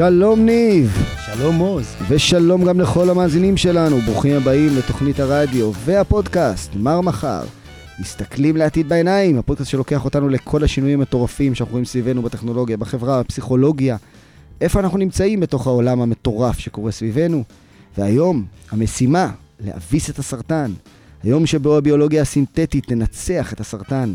[0.00, 1.94] שלום ניב, שלום עוז.
[2.08, 7.42] ושלום גם לכל המאזינים שלנו, ברוכים הבאים לתוכנית הרדיו והפודקאסט, מר מחר.
[7.98, 13.96] מסתכלים לעתיד בעיניים, הפודקאסט שלוקח אותנו לכל השינויים המטורפים שאנחנו רואים סביבנו בטכנולוגיה, בחברה, בפסיכולוגיה,
[14.60, 17.44] איפה אנחנו נמצאים בתוך העולם המטורף שקורה סביבנו.
[17.98, 19.30] והיום, המשימה,
[19.64, 20.72] להביס את הסרטן.
[21.22, 24.12] היום שבו הביולוגיה הסינתטית תנצח את הסרטן.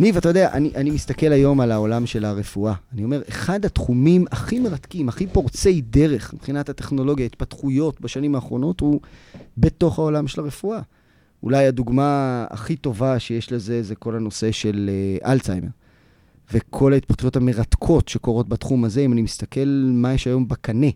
[0.00, 2.74] ניב, אתה יודע, אני, אני מסתכל היום על העולם של הרפואה.
[2.92, 9.00] אני אומר, אחד התחומים הכי מרתקים, הכי פורצי דרך מבחינת הטכנולוגיה, התפתחויות בשנים האחרונות, הוא
[9.58, 10.80] בתוך העולם של הרפואה.
[11.42, 14.90] אולי הדוגמה הכי טובה שיש לזה זה כל הנושא של
[15.22, 15.68] uh, אלצהיימר.
[16.52, 20.86] וכל ההתפתחויות המרתקות שקורות בתחום הזה, אם אני מסתכל מה יש היום בקנה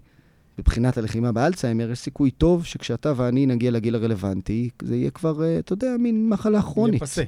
[0.58, 5.58] מבחינת הלחימה באלצהיימר, יש סיכוי טוב שכשאתה ואני נגיע לגיל הרלוונטי, זה יהיה כבר, uh,
[5.58, 6.94] אתה יודע, מין מחלה כרונית.
[6.94, 7.22] יהיה פסה.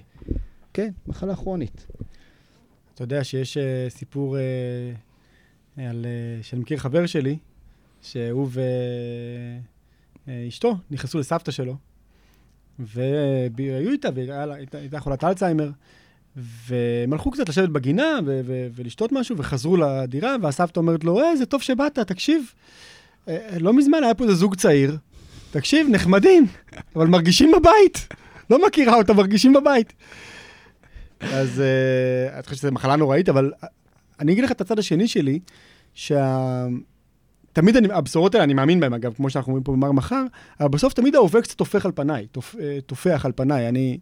[0.73, 1.86] כן, מחלה כרונית.
[2.94, 6.06] אתה יודע שיש uh, סיפור uh, על,
[6.41, 7.39] uh, שאני מכיר חבר שלי,
[8.03, 8.48] שהוא
[10.27, 11.77] ואשתו uh, נכנסו לסבתא שלו,
[12.78, 15.70] והיו איתה, והייתה חולת אלצהיימר,
[16.36, 21.37] והם הלכו קצת לשבת בגינה ו- ו- ולשתות משהו, וחזרו לדירה, והסבתא אומרת לו, אה,
[21.37, 22.53] זה טוב שבאת, תקשיב,
[23.28, 24.97] אה, לא מזמן היה פה איזה זוג צעיר,
[25.50, 26.47] תקשיב, נחמדים,
[26.97, 28.09] אבל מרגישים בבית.
[28.50, 29.92] לא מכירה אותם, מרגישים בבית.
[31.20, 33.52] אז uh, אני חושב שזו מחלה נוראית, אבל
[34.20, 35.38] אני אגיד לך את הצד השני שלי,
[35.94, 36.66] שה...
[37.52, 40.22] תמיד אני, הבשורות האלה, אני מאמין בהן, אגב, כמו שאנחנו אומרים פה במר מחר,
[40.60, 42.54] אבל בסוף תמיד ההווה קצת טופח על פניי, טופ,
[42.86, 43.68] טופח על פניי.
[43.68, 43.98] אני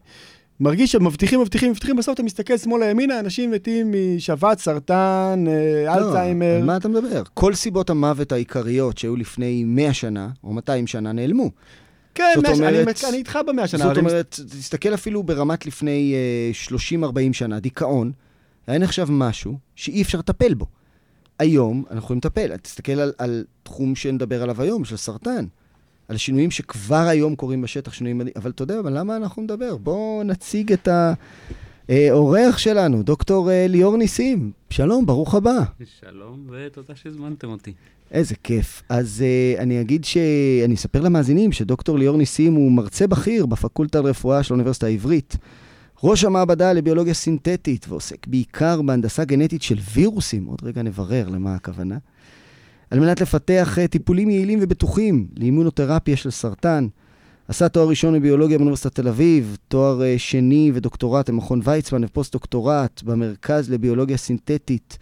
[0.61, 5.45] מרגיש שמבטיחים, מבטיחים, מבטיחים, בסוף אתה מסתכל שמאלה-ימינה, אנשים מתים משבץ, סרטן,
[5.87, 6.61] לא, אלצהיימר.
[6.65, 7.23] מה אתה מדבר?
[7.35, 11.51] כל סיבות המוות העיקריות שהיו לפני 100 שנה, או 200 שנה, נעלמו.
[12.19, 13.85] כן, אומרת, אני, אני איתך במאה שנה.
[13.85, 14.49] זאת אומרת, אני...
[14.61, 16.15] תסתכל אפילו ברמת לפני
[16.69, 16.73] uh,
[17.05, 18.13] 30-40 שנה, דיכאון,
[18.67, 20.67] היה נחשב משהו שאי אפשר לטפל בו.
[21.39, 22.57] היום אנחנו יכולים לטפל.
[22.57, 25.45] תסתכל על, על תחום שנדבר עליו היום, של סרטן.
[26.09, 28.21] על שינויים שכבר היום קורים בשטח, שינויים.
[28.37, 29.77] אבל אתה יודע, אבל למה אנחנו נדבר?
[29.77, 30.89] בואו נציג את
[31.89, 34.53] האורח שלנו, דוקטור ליאור ניסים.
[34.71, 35.59] שלום, ברוך הבא.
[36.01, 37.73] שלום, ותודה שהזמנתם אותי.
[38.11, 38.83] איזה כיף.
[38.89, 39.25] אז
[39.57, 40.17] uh, אני אגיד ש...
[40.65, 45.37] אני אספר למאזינים שדוקטור ליאור ניסים הוא מרצה בכיר בפקולטה לרפואה של האוניברסיטה העברית.
[46.03, 51.99] ראש המעבדה לביולוגיה סינתטית, ועוסק בעיקר בהנדסה גנטית של וירוסים, עוד רגע נברר למה הכוונה,
[52.91, 56.89] על מנת לפתח uh, טיפולים יעילים ובטוחים לאימונותרפיה של סרטן.
[57.49, 63.71] עשה תואר ראשון בביולוגיה באוניברסיטת תל אביב, תואר uh, שני ודוקטורט במכון ויצמן ופוסט-דוקטורט במרכז
[63.71, 64.99] לביולוגיה סינתטית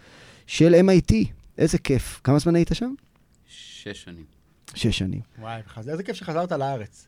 [0.47, 1.13] של MIT.
[1.57, 2.21] איזה כיף.
[2.23, 2.93] כמה זמן היית שם?
[3.47, 4.23] שש שנים.
[4.75, 5.21] שש שנים.
[5.39, 7.07] וואי, איזה כיף שחזרת לארץ.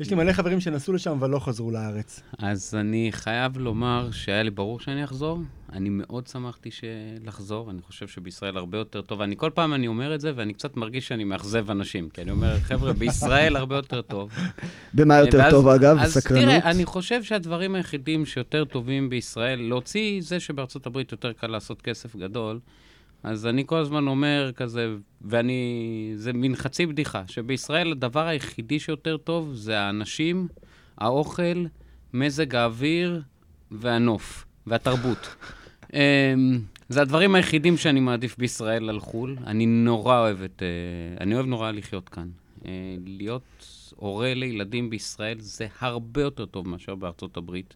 [0.00, 2.20] יש לי מלא חברים שנסעו לשם אבל לא חזרו לארץ.
[2.38, 5.38] אז אני חייב לומר שהיה לי ברור שאני אחזור.
[5.72, 6.70] אני מאוד שמחתי
[7.24, 9.20] לחזור, אני חושב שבישראל הרבה יותר טוב.
[9.20, 12.08] אני כל פעם אני אומר את זה, ואני קצת מרגיש שאני מאכזב אנשים.
[12.08, 14.30] כי אני אומר, חבר'ה, בישראל הרבה יותר טוב.
[14.94, 15.96] במה יותר ואז, טוב, אגב?
[16.00, 16.44] אז סקרנות?
[16.44, 21.82] תראה, אני חושב שהדברים היחידים שיותר טובים בישראל, להוציא זה שבארצות הברית יותר קל לעשות
[21.82, 22.58] כסף גדול,
[23.22, 29.16] אז אני כל הזמן אומר כזה, ואני, זה מין חצי בדיחה, שבישראל הדבר היחידי שיותר
[29.16, 30.48] טוב זה האנשים,
[30.98, 31.64] האוכל,
[32.14, 33.22] מזג האוויר
[33.70, 35.36] והנוף, והתרבות.
[36.88, 39.36] זה הדברים היחידים שאני מעדיף בישראל על חו"ל.
[39.46, 40.62] אני נורא אוהב את...
[41.20, 42.28] אני אוהב נורא לחיות כאן.
[43.06, 43.66] להיות
[43.96, 47.74] הורה לילדים בישראל זה הרבה יותר טוב מאשר בארצות הברית.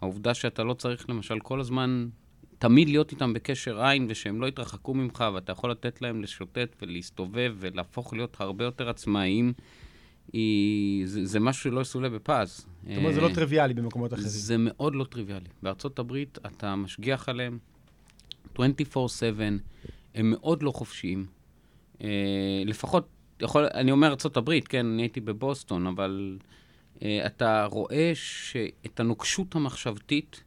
[0.00, 2.08] העובדה שאתה לא צריך למשל כל הזמן
[2.58, 7.54] תמיד להיות איתם בקשר עין ושהם לא יתרחקו ממך ואתה יכול לתת להם לשוטט ולהסתובב
[7.58, 9.52] ולהפוך להיות הרבה יותר עצמאיים,
[10.32, 12.66] היא, זה, זה משהו שלא יסולא בפז.
[12.86, 14.28] זאת אומרת, זה לא טריוויאלי במקומות אחרים.
[14.28, 15.48] זה מאוד לא טריוויאלי.
[15.62, 17.58] בארצות הברית אתה משגיח עליהם
[18.56, 18.60] 24/7,
[20.14, 21.26] הם מאוד לא חופשיים.
[22.66, 23.08] לפחות,
[23.42, 26.38] יכול, אני אומר ארצות הברית, כן, אני הייתי בבוסטון, אבל
[27.02, 30.44] אתה רואה שאת הנוקשות המחשבתית,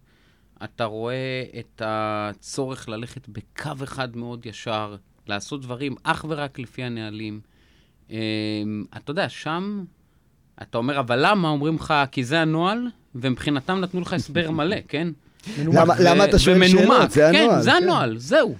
[0.63, 4.95] אתה רואה את הצורך ללכת בקו אחד מאוד ישר,
[5.27, 7.41] לעשות דברים אך ורק לפי הנהלים.
[8.97, 9.83] אתה יודע, שם
[10.61, 11.49] אתה אומר, אבל למה?
[11.49, 15.07] אומרים לך, כי זה הנוהל, ומבחינתם נתנו לך הסבר מלא, כן?
[15.57, 17.11] למה, למה אתה שואל שאלות?
[17.11, 17.49] זה הנוהל.
[17.49, 18.55] כן, זה הנוהל, זהו.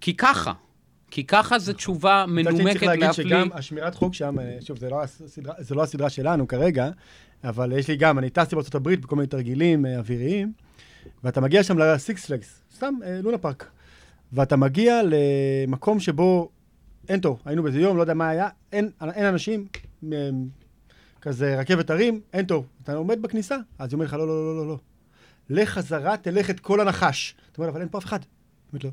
[0.00, 0.52] כי ככה.
[1.10, 2.72] כי ככה זו תשובה מנומקת להפליא.
[2.72, 6.90] צריך להגיד שגם השמירת חוק שם, שוב, זה לא, הסדרה, זה לא הסדרה שלנו כרגע,
[7.44, 10.52] אבל יש לי גם, אני טסתי בארצות הברית בכל מיני תרגילים אוויריים,
[11.24, 13.70] ואתה מגיע שם לסיקס פלגס, סתם אה, לונה פארק,
[14.32, 16.50] ואתה מגיע למקום שבו
[17.08, 19.66] אין תור, היינו באיזה יום, לא יודע מה היה, אין, אין אנשים,
[21.20, 22.64] כזה רכבת הרים, אין תור.
[22.82, 24.78] אתה עומד בכניסה, אז היא אומרת לך, לא, לא, לא, לא, לא.
[25.50, 27.34] לך חזרה, תלך את כל הנחש.
[27.52, 28.18] אתה אומר, אבל אין פה אף אחד.
[28.72, 28.90] אומרת לו,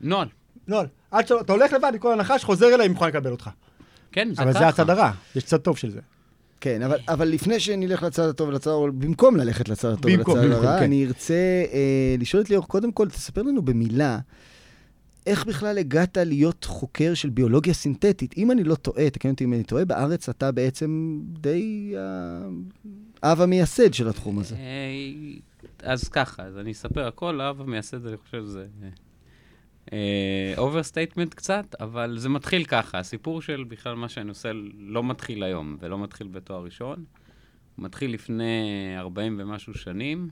[0.00, 0.28] נוהל.
[0.68, 3.50] לא, עד שאתה הולך לבד, כל הנחש חוזר אליי, מוכן לקבל אותך.
[4.12, 4.60] כן, זה אבל ככה.
[4.60, 6.00] זה הצד הרע, יש צד טוב של זה.
[6.60, 10.52] כן, אבל, אבל לפני שנלך לצד הטוב ולצד הרע, במקום ללכת לצד הטוב במקום, ולצד
[10.52, 10.84] הרע, כן.
[10.84, 14.18] אני ארצה אה, לשאול את ליאור, קודם כל, תספר לנו במילה,
[15.26, 18.34] איך בכלל הגעת להיות חוקר של ביולוגיה סינתטית?
[18.36, 21.94] אם אני לא טועה, תקן אותי אם אני טועה, בארץ אתה בעצם די
[23.22, 24.56] האב המייסד של התחום הזה.
[24.56, 24.90] אה,
[25.82, 28.66] אז ככה, אז אני אספר הכל, האב המייסד, אני חושב שזה
[30.58, 32.98] overstatement קצת, אבל זה מתחיל ככה.
[32.98, 37.04] הסיפור של בכלל מה שאני עושה לא מתחיל היום, ולא מתחיל בתואר ראשון.
[37.78, 40.28] מתחיל לפני 40 ומשהו שנים.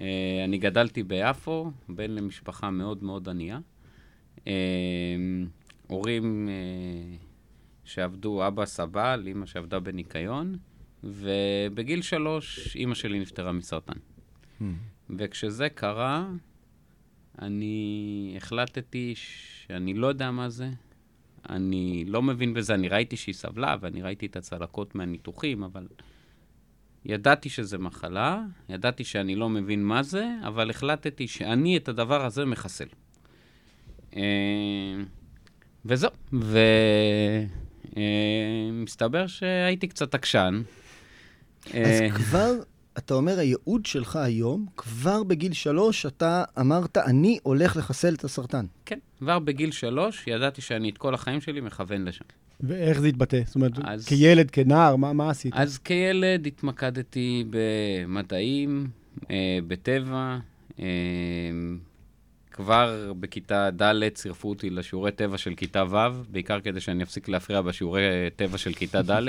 [0.00, 3.58] אה, אני גדלתי ביפו, בן למשפחה מאוד מאוד ענייה.
[4.46, 4.52] אה,
[5.86, 7.16] הורים אה,
[7.84, 10.56] שעבדו, אבא סבל, אימא שעבדה בניקיון,
[11.04, 13.98] ובגיל שלוש אימא שלי נפטרה מסרטן.
[15.10, 16.28] וכשזה קרה,
[17.42, 20.68] אני החלטתי שאני לא יודע מה זה,
[21.50, 25.86] אני לא מבין בזה, אני ראיתי שהיא סבלה ואני ראיתי את הצלקות מהניתוחים, אבל
[27.04, 32.44] ידעתי שזה מחלה, ידעתי שאני לא מבין מה זה, אבל החלטתי שאני את הדבר הזה
[32.44, 32.88] מחסל.
[34.16, 34.22] אה,
[35.84, 36.10] וזהו,
[37.96, 40.62] ומסתבר שהייתי קצת עקשן.
[41.66, 42.52] אז אה, כבר,
[42.98, 48.66] אתה אומר, הייעוד שלך היום, כבר בגיל שלוש אתה אמרת, אני הולך לחסל את הסרטן.
[48.86, 52.24] כן, כבר בגיל שלוש ידעתי שאני את כל החיים שלי מכוון לשם.
[52.60, 53.40] ואיך זה התבטא?
[53.46, 55.52] זאת אומרת, אז- כילד, כנער, מה, מה עשית?
[55.56, 58.86] אז כילד התמקדתי במדעים,
[59.30, 60.38] אה, בטבע.
[60.78, 60.84] אה,
[62.50, 65.96] כבר בכיתה ד' צירפו אותי לשיעורי טבע של כיתה ו',
[66.30, 68.02] בעיקר כדי שאני אפסיק להפריע בשיעורי
[68.36, 69.24] טבע של כיתה ד'.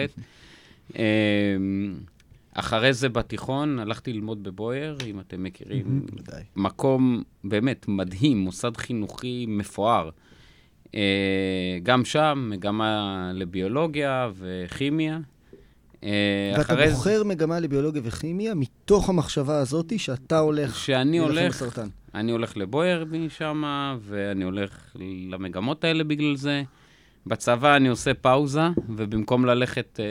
[2.59, 6.05] אחרי זה בתיכון הלכתי ללמוד בבויאר, אם אתם מכירים.
[6.19, 6.43] ודאי.
[6.55, 10.09] מקום באמת מדהים, מוסד חינוכי מפואר.
[10.95, 11.01] אה,
[11.83, 13.01] גם שם, מגמה
[13.33, 15.19] לביולוגיה וכימיה.
[16.03, 16.09] אה,
[16.57, 21.87] ואתה אחרי זה- בוחר מגמה לביולוגיה וכימיה מתוך המחשבה הזאת שאתה הולך שאני הולך, בסרטן.
[22.15, 23.63] אני הולך לבויאר משם,
[24.01, 24.95] ואני הולך
[25.29, 26.63] למגמות האלה בגלל זה.
[27.27, 30.05] בצבא אני עושה פאוזה, ובמקום ללכת אה,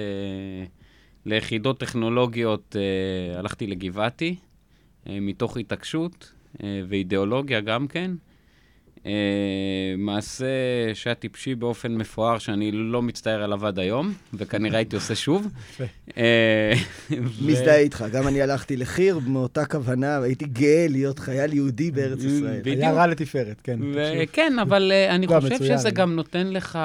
[1.27, 4.37] ליחידות טכנולוגיות, אה, הלכתי לגבעתי,
[5.09, 6.33] אה, מתוך התעקשות
[6.63, 8.11] אה, ואידיאולוגיה גם כן.
[9.07, 10.47] אה, מעשה
[10.95, 15.47] שהיה טיפשי באופן מפואר, שאני לא מצטער עליו עד היום, וכנראה הייתי עושה שוב.
[16.19, 16.73] אה,
[17.41, 22.61] מזדהה איתך, גם אני הלכתי לחי"ר מאותה כוונה, והייתי גאה להיות חייל יהודי בארץ ישראל.
[22.61, 22.77] בדיוק.
[22.77, 23.79] היה רע לתפארת, כן.
[23.95, 25.65] וכן, אבל uh, אני לא, חושב.
[25.65, 26.79] שזה גם נותן לך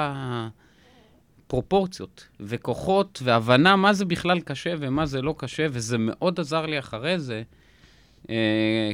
[1.52, 6.78] פרופורציות וכוחות והבנה מה זה בכלל קשה ומה זה לא קשה, וזה מאוד עזר לי
[6.78, 7.42] אחרי זה.
[8.22, 8.28] Uh,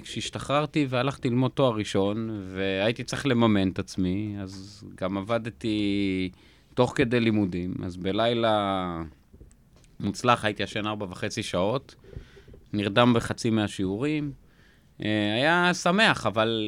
[0.03, 6.31] כשהשתחררתי והלכתי ללמוד תואר ראשון, והייתי צריך לממן את עצמי, אז גם עבדתי
[6.75, 7.75] תוך כדי לימודים.
[7.85, 9.03] אז בלילה
[10.01, 11.95] מוצלח הייתי ישן ארבע וחצי שעות,
[12.73, 14.33] נרדם בחצי מהשיעורים.
[15.05, 16.63] אה, היה שמח, אבל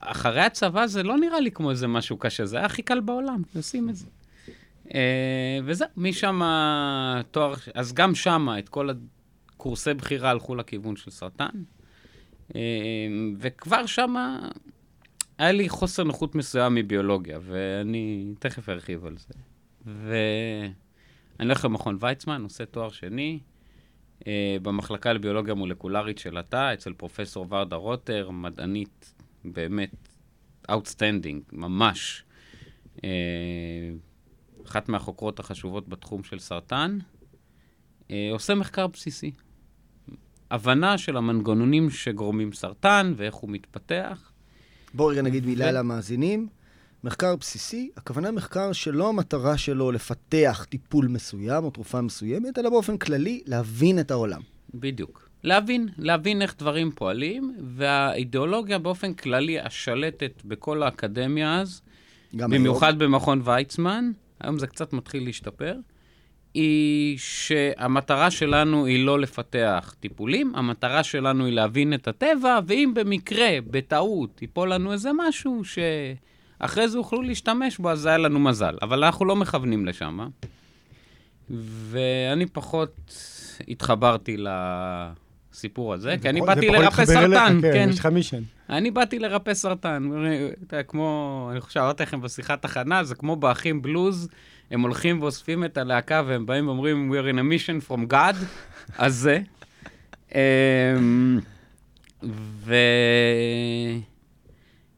[0.00, 3.42] אחרי הצבא זה לא נראה לי כמו איזה משהו קשה, זה היה הכי קל בעולם,
[3.56, 4.06] עושים את זה.
[4.94, 6.40] אה, וזהו, משם
[7.30, 11.62] תואר, אז גם שם את כל הקורסי בחירה הלכו לכיוון של סרטן,
[12.54, 12.60] אה,
[13.38, 14.14] וכבר שם
[15.38, 19.34] היה לי חוסר נוחות מסוים מביולוגיה, ואני תכף ארחיב על זה.
[19.86, 20.72] ואני
[21.38, 23.38] הולך למכון ויצמן, עושה תואר שני,
[24.26, 29.14] אה, במחלקה לביולוגיה מולקולרית של התא, אצל פרופסור ורדה רוטר, מדענית
[29.44, 30.08] באמת
[30.70, 32.24] outstanding, ממש.
[34.70, 36.98] אחת מהחוקרות החשובות בתחום של סרטן,
[38.10, 39.30] אה, עושה מחקר בסיסי.
[40.50, 44.32] הבנה של המנגנונים שגורמים סרטן ואיך הוא מתפתח.
[44.94, 46.48] בואו רגע נגיד מילה ו- למאזינים.
[47.04, 52.96] מחקר בסיסי, הכוונה מחקר שלא המטרה שלו לפתח טיפול מסוים או תרופה מסוימת, אלא באופן
[52.96, 54.40] כללי להבין את העולם.
[54.74, 55.28] בדיוק.
[55.42, 61.82] להבין, להבין איך דברים פועלים, והאידיאולוגיה באופן כללי השלטת בכל האקדמיה אז,
[62.32, 65.74] במיוחד במכון ויצמן, היום זה קצת מתחיל להשתפר,
[66.54, 73.48] היא שהמטרה שלנו היא לא לפתח טיפולים, המטרה שלנו היא להבין את הטבע, ואם במקרה,
[73.70, 78.76] בטעות, ייפול לנו איזה משהו שאחרי זה יוכלו להשתמש בו, אז היה לנו מזל.
[78.82, 80.28] אבל אנחנו לא מכוונים לשם.
[81.50, 83.14] ואני פחות
[83.68, 84.36] התחברתי
[85.52, 87.86] לסיפור הזה, כי אני זה באתי פחות לרפא סרטן, כן.
[87.90, 88.42] יש לך מישן.
[88.70, 90.10] אני באתי לרפא סרטן.
[90.88, 94.28] כמו, אני חושב, אמרתי לכם בשיחת הכנה, זה כמו באחים בלוז,
[94.70, 98.36] הם הולכים ואוספים את הלהקה והם באים ואומרים, We are in a mission from God,
[98.98, 99.40] אז זה.
[100.34, 101.40] אמ,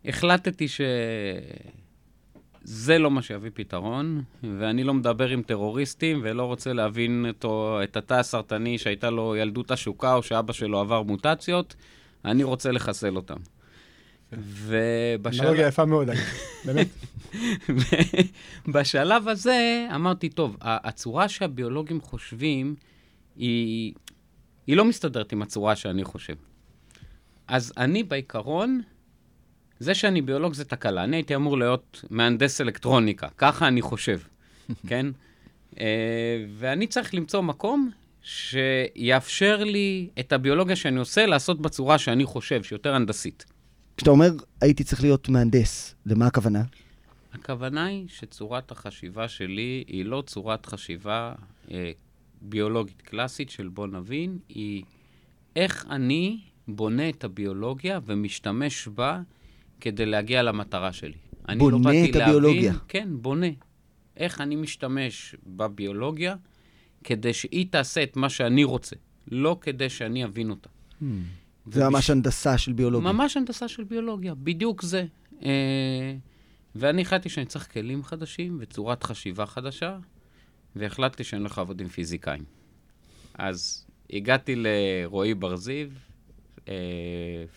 [0.04, 0.66] והחלטתי
[2.64, 4.22] זה לא מה שיביא פתרון,
[4.58, 9.70] ואני לא מדבר עם טרוריסטים ולא רוצה להבין אותו, את התא הסרטני שהייתה לו ילדות
[9.70, 11.74] עשוקה או שאבא שלו עבר מוטציות,
[12.24, 13.36] אני רוצה לחסל אותם.
[14.32, 15.44] ובשלב...
[15.44, 16.08] אנלוגיה יפה מאוד,
[16.64, 16.88] באמת.
[18.68, 22.74] בשלב הזה אמרתי, טוב, הצורה שהביולוגים חושבים,
[23.36, 23.92] היא,
[24.66, 26.34] היא לא מסתדרת עם הצורה שאני חושב.
[27.48, 28.80] אז אני בעיקרון,
[29.82, 31.04] זה שאני ביולוג זה תקלה.
[31.04, 34.20] אני הייתי אמור להיות מהנדס אלקטרוניקה, ככה אני חושב,
[34.88, 35.06] כן?
[35.80, 37.90] אה, ואני צריך למצוא מקום
[38.22, 43.44] שיאפשר לי את הביולוגיה שאני עושה לעשות בצורה שאני חושב, שיותר הנדסית.
[43.96, 46.62] כשאתה אומר, הייתי צריך להיות מהנדס, למה הכוונה?
[47.32, 51.32] הכוונה היא שצורת החשיבה שלי היא לא צורת חשיבה
[51.70, 51.92] אה,
[52.42, 54.82] ביולוגית קלאסית של בוא נבין, היא
[55.56, 59.20] איך אני בונה את הביולוגיה ומשתמש בה
[59.82, 61.18] כדי להגיע למטרה שלי.
[61.48, 62.62] אני בונה לא את הביולוגיה.
[62.62, 63.46] להבין, כן, בונה.
[64.16, 66.36] איך אני משתמש בביולוגיה
[67.04, 68.96] כדי שהיא תעשה את מה שאני רוצה,
[69.30, 70.68] לא כדי שאני אבין אותה.
[71.66, 73.12] זה ממש הנדסה של ביולוגיה.
[73.12, 75.04] ממש הנדסה של ביולוגיה, בדיוק זה.
[75.44, 76.14] אה,
[76.74, 79.98] ואני החלטתי שאני צריך כלים חדשים וצורת חשיבה חדשה,
[80.76, 82.44] והחלטתי שאני הולך לעבוד עם פיזיקאים.
[83.34, 85.88] אז הגעתי לרועי בר זיו,
[86.68, 86.74] אה,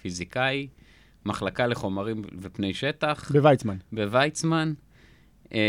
[0.01, 0.67] פיזיקאי,
[1.25, 3.77] מחלקה לחומרים ופני שטח, בוויצמן.
[3.91, 4.74] בוויצמן,
[5.53, 5.60] אה,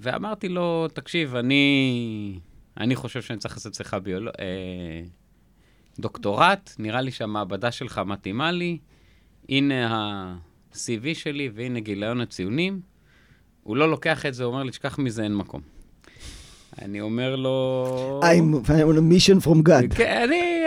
[0.00, 2.38] ואמרתי לו, תקשיב, אני,
[2.76, 4.34] אני חושב שאני צריך לעשות אצלך ביולוג...
[4.40, 5.02] אה,
[5.98, 8.78] דוקטורט, נראה לי שהמעבדה שלך מתאימה לי,
[9.48, 12.80] הנה ה-CV שלי והנה גיליון הציונים.
[13.62, 15.60] הוא לא לוקח את זה, הוא אומר לי, תשכח מזה, אין מקום.
[16.82, 18.20] אני אומר לו...
[18.22, 19.96] I'm on a mission from God.
[19.96, 20.57] כן, אני,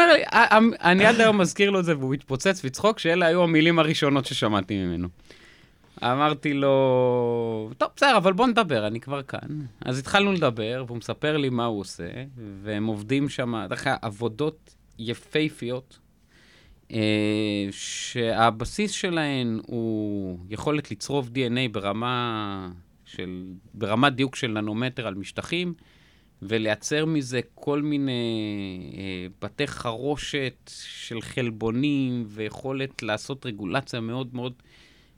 [0.00, 0.58] אומר לי, "אה,
[0.90, 4.84] אני עד היום מזכיר לו את זה, והוא התפוצץ בצחוק, שאלה היו המילים הראשונות ששמעתי
[4.84, 5.08] ממנו.
[6.02, 9.48] אמרתי לו, טוב, בסדר, אבל בוא נדבר, אני כבר כאן.
[9.80, 12.08] אז התחלנו לדבר, והוא מספר לי מה הוא עושה,
[12.62, 15.98] והם עובדים שם, דרך עבודות יפהפיות,
[16.92, 22.68] אה, שהבסיס שלהן הוא יכולת לצרוב DNA ברמה
[23.04, 25.74] של, ברמת דיוק של ננומטר על משטחים,
[26.42, 34.52] ולייצר מזה כל מיני אה, בתי חרושת של חלבונים, ויכולת לעשות רגולציה מאוד מאוד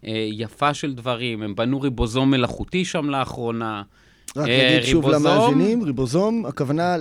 [0.07, 1.43] אה, יפה של דברים.
[1.43, 3.83] הם בנו ריבוזום מלאכותי שם לאחרונה.
[4.37, 5.09] רק אה, נגיד שוב.
[5.09, 6.97] למאזינים, ריבוזום, הכוונה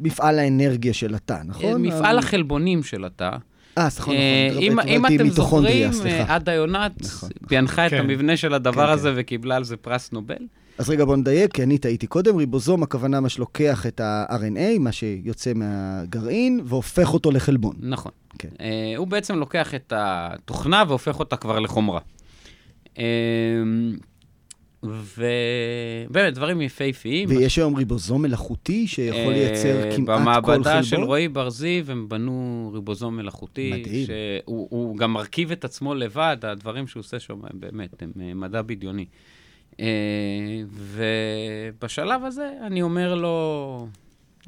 [0.00, 1.72] למפעל האנרגיה של התא, נכון?
[1.72, 3.30] אה, מפעל החלבונים של התא.
[3.78, 4.88] אה, נכון, אה, נכון.
[4.88, 6.16] אם, אתם זוכרים, סליחה.
[6.16, 7.28] אה, עדה יונת נכון.
[7.48, 7.98] פענחה את כן.
[7.98, 10.46] המבנה של הדבר כן, הזה וקיבלה על זה פרס נובל.
[10.78, 12.36] אז רגע, בוא נדייק, כי אני טעיתי קודם.
[12.36, 17.76] ריבוזום, הכוונה מה שלוקח את ה-RNA, מה שיוצא מהגרעין, והופך אותו לחלבון.
[17.80, 18.12] נכון.
[18.38, 18.48] כן.
[18.60, 22.00] אה, הוא בעצם לוקח את התוכנה והופך אותה כבר לחומרה.
[22.98, 23.04] אה,
[24.88, 27.28] ובאמת, דברים יפהפיים.
[27.28, 30.62] ויש היום ריבוזום מלאכותי שיכול אה, לייצר כמעט כל חלבון?
[30.62, 33.72] במעבדה של רועי בר זיו הם בנו ריבוזום מלאכותי.
[33.80, 34.06] מדהים.
[34.06, 38.62] שהוא הוא גם מרכיב את עצמו לבד, הדברים שהוא עושה שם, באמת, הם אה, מדע
[38.62, 39.06] בדיוני.
[39.80, 39.86] אה,
[41.80, 43.88] ובשלב הזה אני אומר לו,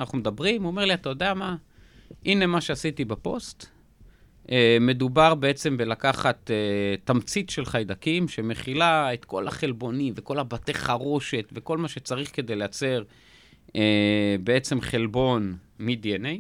[0.01, 1.57] אנחנו מדברים, הוא אומר לי, אתה יודע מה?
[2.27, 3.78] הנה מה שעשיתי בפוסט.
[4.51, 11.49] אה, מדובר בעצם בלקחת אה, תמצית של חיידקים שמכילה את כל החלבונים וכל הבתי חרושת
[11.53, 13.03] וכל מה שצריך כדי לייצר
[13.77, 16.39] אה, בעצם חלבון מ-DNA.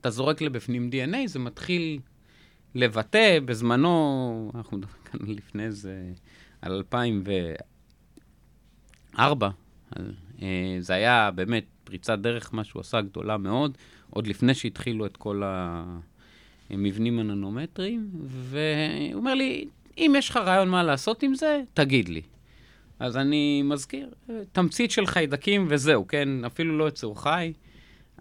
[0.00, 1.98] אתה זורק לבפנים DNA, זה מתחיל
[2.74, 6.02] לבטא, בזמנו, אנחנו מדברים כאן לפני איזה,
[6.62, 9.50] על 2004,
[9.90, 10.14] על,
[10.80, 13.78] זה היה באמת פריצת דרך, מה שהוא עשה גדולה מאוד,
[14.10, 15.42] עוד לפני שהתחילו את כל
[16.70, 19.64] המבנים הננומטריים, והוא אומר לי,
[19.98, 22.22] אם יש לך רעיון מה לעשות עם זה, תגיד לי.
[22.98, 24.08] אז אני מזכיר,
[24.52, 26.44] תמצית של חיידקים וזהו, כן?
[26.44, 27.52] אפילו לא יצור חי.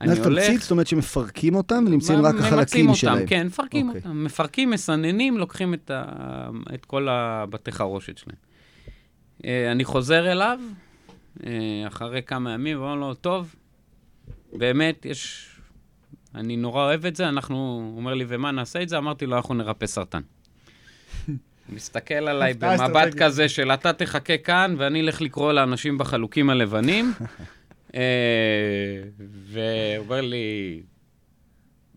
[0.02, 0.62] מה זה תמצית?
[0.62, 3.14] זאת אומרת שמפרקים אותם ונמצאים רק החלקים שלהם.
[3.14, 4.02] אותם, כן, מפרקים אוקיי.
[4.02, 4.24] אותם.
[4.24, 6.04] מפרקים, מסננים, לוקחים את, ה...
[6.74, 8.38] את כל הבתי חרושת שלהם.
[9.46, 10.60] אה, אני חוזר אליו,
[11.46, 11.52] אה,
[11.88, 13.56] אחרי כמה ימים, ואומר לו, טוב,
[14.54, 15.49] באמת, יש...
[16.36, 17.56] אני נורא אוהב את זה, אנחנו...
[17.90, 18.98] הוא אומר לי, ומה נעשה את זה?
[18.98, 20.22] אמרתי לו, אנחנו נרפא סרטן.
[21.70, 23.14] מסתכל עליי במבט.
[23.18, 27.14] כזה של אתה תחכה כאן, ואני אלך לקרוא לאנשים בחלוקים הלבנים.
[27.96, 28.02] אה,
[29.20, 30.82] והוא אומר לי,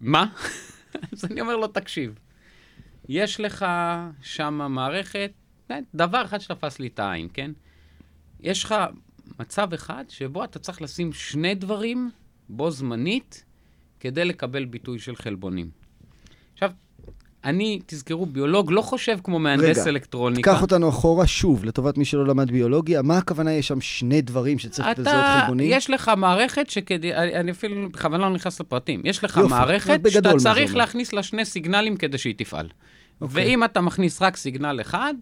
[0.01, 0.27] מה?
[1.13, 2.19] אז אני אומר לו, תקשיב,
[3.09, 3.67] יש לך
[4.23, 5.33] שם מערכת,
[5.69, 7.51] כן, דבר אחד שתפס לי את העין, כן?
[8.41, 8.75] יש לך
[9.39, 12.11] מצב אחד שבו אתה צריך לשים שני דברים
[12.49, 13.45] בו זמנית
[14.03, 15.71] כדי לקבל ביטוי של חלבונים.
[16.53, 16.71] עכשיו,
[17.45, 20.55] אני, תזכרו, ביולוג לא חושב כמו מהנדס רגע, אלקטרוניקה.
[20.55, 23.03] קח אותנו אחורה שוב, לטובת מי שלא למד ביולוגיה.
[23.03, 25.71] מה הכוונה, יש שם שני דברים שצריך לזהות חלבונים?
[25.71, 30.33] יש לך מערכת שכדי, אני אפילו בכוונה לא נכנס לפרטים, יש לך יופי, מערכת שאתה
[30.39, 30.75] צריך.
[30.75, 32.69] להכניס לה שני סיגנלים כדי שהיא תפעל.
[33.21, 33.45] אוקיי.
[33.45, 35.15] ואם אתה מכניס רק סיגנל אחד,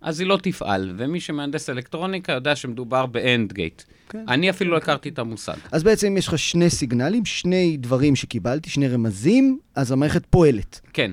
[0.00, 0.94] אז היא לא תפעל.
[0.96, 3.84] ומי שמהנדס אלקטרוניקה יודע שמדובר ב-end gate.
[4.08, 4.24] כן.
[4.28, 5.56] אני אפילו לא הכרתי את המושג.
[5.72, 10.80] אז בעצם יש לך שני סיגנלים, שני דברים שקיבלתי, שני רמזים, אז המערכת פועלת.
[10.92, 11.12] כן.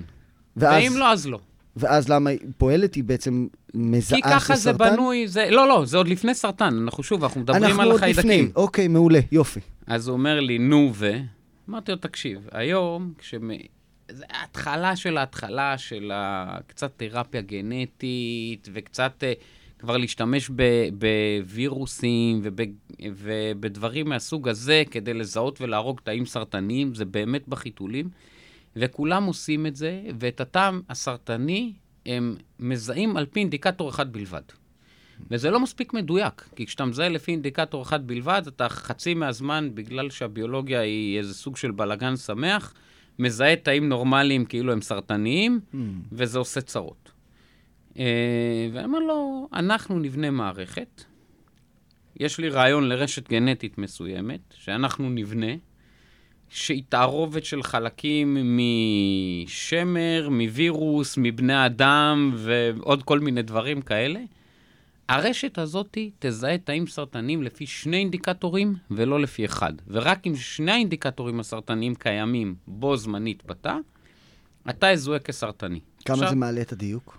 [0.57, 1.39] ואז, ואם לא, אז לא.
[1.77, 2.95] ואז למה היא פועלת?
[2.95, 4.73] היא בעצם מזהה כי ככה זה?
[4.73, 5.47] בנוי, זה...
[5.51, 6.79] לא, לא, זה עוד לפני סרטן.
[6.83, 8.11] אנחנו שוב, אנחנו מדברים אנחנו על עוד לפני.
[8.11, 8.51] החיידקים.
[8.55, 9.59] אוקיי, מעולה, יופי.
[9.87, 11.11] אז הוא אומר לי, נו ו...
[11.69, 13.49] אמרתי לו, תקשיב, היום, כשמ...
[14.11, 16.11] זה ההתחלה של ההתחלה של.
[16.67, 19.33] קצת תרפיה גנטית, וקצת אה,
[19.79, 20.51] כבר להשתמש.
[20.93, 22.59] בווירוסים וב...
[23.15, 28.09] ובדברים מהסוג הזה כדי לזהות ולהרוג תאים סרטניים, זה באמת בחיתולים.
[28.75, 31.73] וכולם עושים את זה, ואת הטעם הסרטני
[32.05, 34.41] הם מזהים על פי אינדיקטור אחד בלבד.
[35.31, 40.09] וזה לא מספיק מדויק, כי כשאתה מזהה לפי אינדיקטור אחד בלבד, אתה חצי מהזמן, בגלל
[40.09, 42.73] שהביולוגיה היא איזה סוג של בלגן שמח,
[43.19, 45.77] מזהה תאים נורמליים כאילו הם סרטניים, Hmm.
[46.11, 47.11] וזה עושה צרות.
[47.99, 48.03] אה,
[48.73, 51.03] ואני אומר לו, אנחנו נבנה מערכת,
[52.19, 55.51] יש לי רעיון לרשת גנטית מסוימת, שאנחנו נבנה,
[56.49, 58.57] שהיא תערובת של חלקים
[59.45, 64.19] משמר, מווירוס, מבני אדם ועוד כל מיני דברים כאלה.
[65.09, 69.73] הרשת הזאת תזהה תאים סרטניים לפי שני אינדיקטורים ולא לפי אחד.
[69.87, 73.75] ורק אם שני האינדיקטורים הסרטניים קיימים בו זמנית בתא,
[74.69, 75.79] אתה יזוהה כסרטני.
[76.05, 77.17] כמה עכשיו, זה מעלה את הדיוק?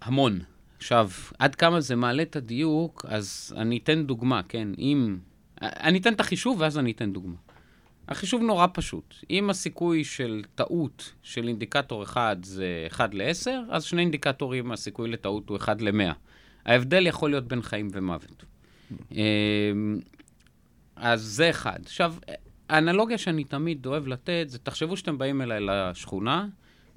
[0.00, 0.40] המון.
[0.76, 4.68] עכשיו, עד כמה זה מעלה את הדיוק, אז אני אתן דוגמה, כן?
[4.78, 5.18] אם...
[5.62, 7.36] אני אתן את החישוב ואז אני אתן דוגמה.
[8.08, 9.14] החישוב נורא פשוט.
[9.30, 15.48] אם הסיכוי של טעות של אינדיקטור אחד זה 1 ל-10, אז שני אינדיקטורים, הסיכוי לטעות
[15.48, 16.12] הוא 1 ל-100.
[16.66, 18.44] ההבדל יכול להיות בין חיים ומוות.
[19.12, 19.98] אמ,
[20.96, 21.78] אז זה אחד.
[21.84, 22.14] עכשיו,
[22.68, 26.46] האנלוגיה שאני תמיד אוהב לתת, זה תחשבו שאתם באים אליי לשכונה,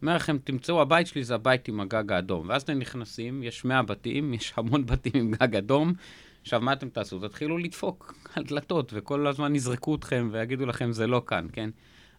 [0.02, 2.50] אומר לכם, תמצאו, הבית שלי זה הבית עם הגג האדום.
[2.50, 5.94] ואז אתם נכנסים, יש 100 בתים, יש המון בתים עם גג אדום.
[6.42, 7.28] עכשיו, מה אתם תעשו?
[7.28, 11.70] תתחילו לדפוק על דלתות, וכל הזמן יזרקו אתכם ויגידו לכם, זה לא כאן, כן?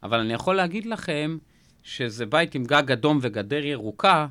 [0.02, 1.38] אבל אני יכול להגיד לכם
[1.82, 4.26] שזה בית עם גג אדום וגדר ירוקה,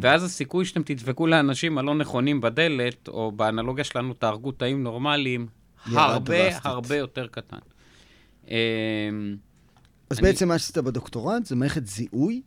[0.00, 5.46] ואז הסיכוי שאתם תדפקו לאנשים הלא נכונים בדלת, או באנלוגיה שלנו תהרגו תאים נורמליים,
[5.86, 6.66] הרבה דרסטית.
[6.66, 7.56] הרבה יותר קטן.
[8.48, 9.36] אמ,
[10.10, 12.42] אז אני- בעצם מה שעשית בדוקטורט זה מערכת זיהוי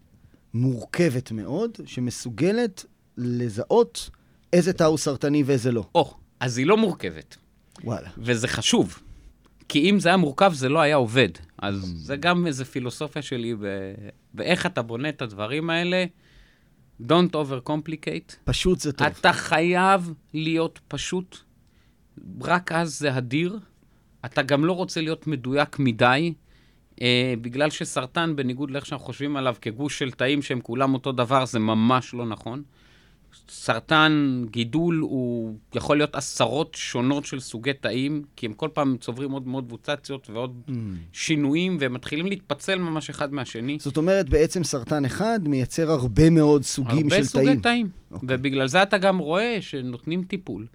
[0.53, 2.85] מורכבת מאוד, שמסוגלת
[3.17, 4.09] לזהות
[4.53, 5.85] איזה תא הוא סרטני ואיזה לא.
[5.95, 7.37] או, אז היא לא מורכבת.
[7.83, 8.09] וואלה.
[8.17, 8.99] וזה חשוב.
[9.69, 11.29] כי אם זה היה מורכב, זה לא היה עובד.
[11.57, 13.55] אז זה גם איזו פילוסופיה שלי.
[14.33, 16.05] באיך אתה בונה את הדברים האלה.
[17.01, 18.35] Don't overcomplicate.
[18.43, 19.07] פשוט זה טוב.
[19.07, 21.37] אתה חייב להיות פשוט,
[22.41, 23.59] רק אז זה הדיר.
[24.25, 26.33] אתה גם לא רוצה להיות מדויק מדי,
[27.01, 31.45] אה, בגלל שסרטן, בניגוד לאיך שאנחנו חושבים עליו כגוש של תאים שהם כולם אותו דבר,
[31.45, 32.63] זה ממש לא נכון.
[33.49, 39.31] סרטן, גידול, הוא יכול להיות עשרות שונות של סוגי תאים, כי הם כל פעם צוברים
[39.31, 40.71] עוד מאוד מוטציות ועוד Mm.
[41.13, 43.77] שינויים, והם מתחילים להתפצל ממש אחד מהשני.
[43.79, 47.59] זאת אומרת, בעצם סרטן אחד מייצר הרבה מאוד סוגים הרבה של סוגי תאים.
[47.59, 47.89] תאים.
[48.11, 48.27] אוקיי.
[48.31, 50.65] ובגלל זה אתה גם רואה שנותנים טיפול.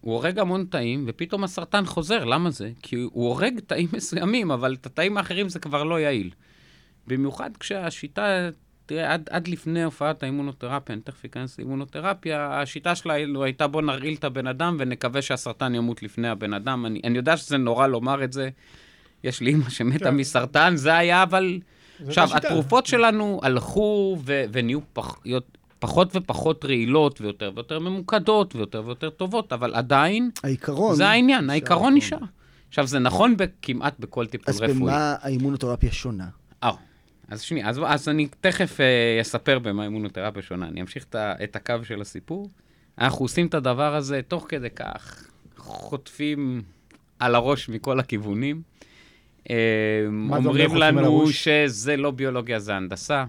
[0.00, 2.24] הוא הורג המון תאים, ופתאום הסרטן חוזר.
[2.24, 2.70] למה זה?
[2.82, 6.30] כי הוא הורג תאים מסוימים, אבל את התאים האחרים זה כבר לא יעיל.
[7.06, 8.48] במיוחד כשהשיטה,
[8.88, 14.14] תראה, עד, עד לפני הופעת האימונותרפיה, אני תכף אכנס לאימונותרפיה, השיטה שלה הייתה בוא נרעיל
[14.14, 16.86] את הבן אדם ונקווה שהסרטן ימות לפני הבן אדם.
[16.86, 18.48] אני, אני יודע שזה נורא לומר את זה.
[19.24, 20.16] יש לי אימא שמתה כן.
[20.16, 21.58] מסרטן, זה היה אבל...
[22.06, 22.48] עכשיו, השיטה.
[22.48, 25.20] התרופות שלנו הלכו ו- ונהיו פח-
[25.78, 30.94] פחות ופחות רעילות ויותר ויותר ממוקדות ויותר ויותר טובות, אבל עדיין, העיקרון...
[30.94, 32.18] זה העניין, העיקרון נשאר.
[32.68, 34.74] עכשיו, זה נכון כמעט בכל טיפול אז רפואי.
[34.76, 36.26] במה האימונותרפיה שונה?
[37.28, 40.68] אה, אז שנייה, אז, אז אני תכף אה, אספר במה אימונותרפיה שונה.
[40.68, 42.50] אני אמשיך את, את הקו של הסיפור.
[42.98, 46.62] אנחנו עושים את הדבר הזה תוך כדי כך, חוטפים
[47.18, 48.62] על הראש מכל הכיוונים.
[49.50, 49.56] אה,
[50.30, 51.30] אומרים לנו?
[51.30, 53.24] שזה לא ביולוגיה, זה הנדסה.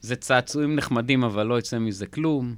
[0.00, 2.54] זה צעצועים נחמדים, אבל לא יצא מזה כלום.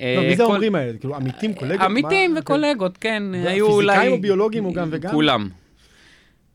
[0.00, 0.98] אה, לא, מי זה האומרים האלה?
[0.98, 1.80] כאילו, עמיתים, קולגות?
[1.80, 3.94] עמיתים וקולגות, כן, היו אולי...
[3.94, 5.12] פיזיקאים או ביולוגים או גם וגם?
[5.12, 5.48] כולם.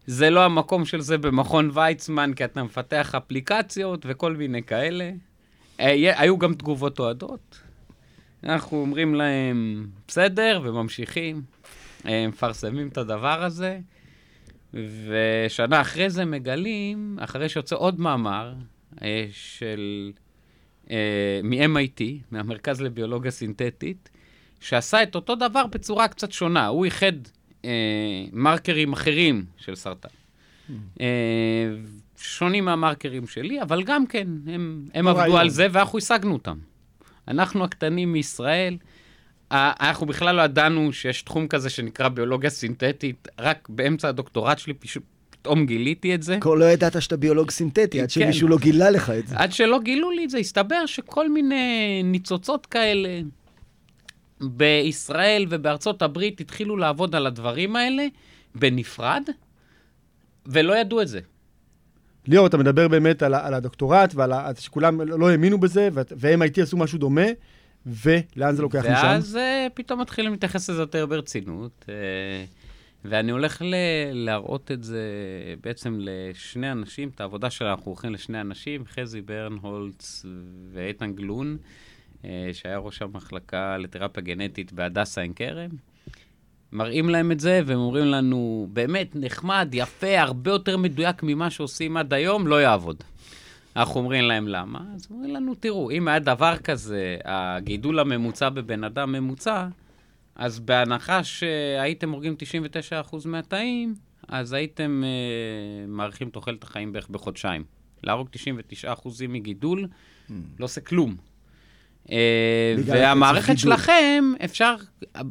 [0.07, 5.11] זה לא המקום של זה במכון ויצמן, כי אתה מפתח אפליקציות וכל מיני כאלה.
[5.79, 7.61] אה, היו גם תגובות אוהדות.
[8.43, 11.41] אנחנו אומרים להם, בסדר, וממשיכים.
[12.05, 13.79] אה, מפרסמים את הדבר הזה,
[14.73, 18.53] ושנה אחרי זה מגלים, אחרי שיוצא עוד מאמר,
[19.01, 20.11] אה, של...
[21.43, 24.09] מ-MIT, מהמרכז לביולוגיה סינתטית,
[24.59, 26.67] שעשה את אותו דבר בצורה קצת שונה.
[26.67, 27.11] הוא איחד
[28.33, 30.09] מרקרים אחרים של סרטן.
[31.01, 31.05] אה,
[32.17, 35.39] שונים מהמרקרים שלי, אבל גם כן, הם, הם לא עבדו רעיון.
[35.39, 36.57] על זה ואנחנו השגנו אותם.
[37.27, 38.77] אנחנו הקטנים מישראל,
[39.51, 45.03] אנחנו בכלל לא ידענו שיש תחום כזה שנקרא ביולוגיה סינתטית, רק באמצע הדוקטורט שלי פשוט
[45.29, 46.37] פתאום גיליתי את זה.
[46.41, 48.09] כל לא ידעת שאתה ביולוג סינתטי, עד כן.
[48.09, 49.35] שמישהו לא גילה לך את זה.
[49.37, 53.21] עד שלא גילו לי את זה, הסתבר שכל מיני ניצוצות כאלה
[54.41, 58.07] בישראל ובארצות הברית התחילו לעבוד על הדברים האלה
[58.55, 59.23] בנפרד,
[60.45, 61.19] ולא ידעו את זה.
[62.27, 66.99] ליאור, אתה מדבר באמת על, על הדוקטורט ועל שכולם לא האמינו בזה, והם-IT עשו משהו
[66.99, 67.25] דומה,
[67.85, 68.91] ולאן זה לוקח משם?
[68.91, 71.89] ואז uh, פתאום מתחילים להתייחס לזה יותר ברצינות, uh,
[73.05, 73.75] ואני הולך ל-
[74.13, 75.03] להראות את זה
[75.63, 80.25] בעצם לשני אנשים, את העבודה שלנו אנחנו הולכים לשני אנשים, חזי ברנהולץ
[80.73, 81.57] ואיתן גלון,
[82.53, 85.69] שהיה ראש המחלקה לתרפיה גנטית בהדסה עין כרם.
[86.71, 91.97] מראים להם את זה, והם אומרים לנו, באמת נחמד, יפה, הרבה יותר מדויק ממה שעושים
[91.97, 93.03] עד היום, לא יעבוד.
[93.75, 98.83] אנחנו אומרים להם למה, אז אומרים לנו, תראו, אם היה דבר כזה, הגידול הממוצע בבן
[98.83, 99.67] אדם ממוצע,
[100.35, 102.35] אז בהנחה שהייתם הורגים
[103.03, 103.95] 99% מהתאים,
[104.27, 107.63] אז הייתם אה, מאריכים תוחלת החיים בערך בחודשיים.
[108.03, 108.29] להרוג
[108.83, 108.87] 99%
[109.29, 109.87] מגידול,
[110.59, 111.15] לא עושה כלום.
[112.11, 113.57] אה, והמערכת.
[113.57, 114.75] שלכם, אפשר,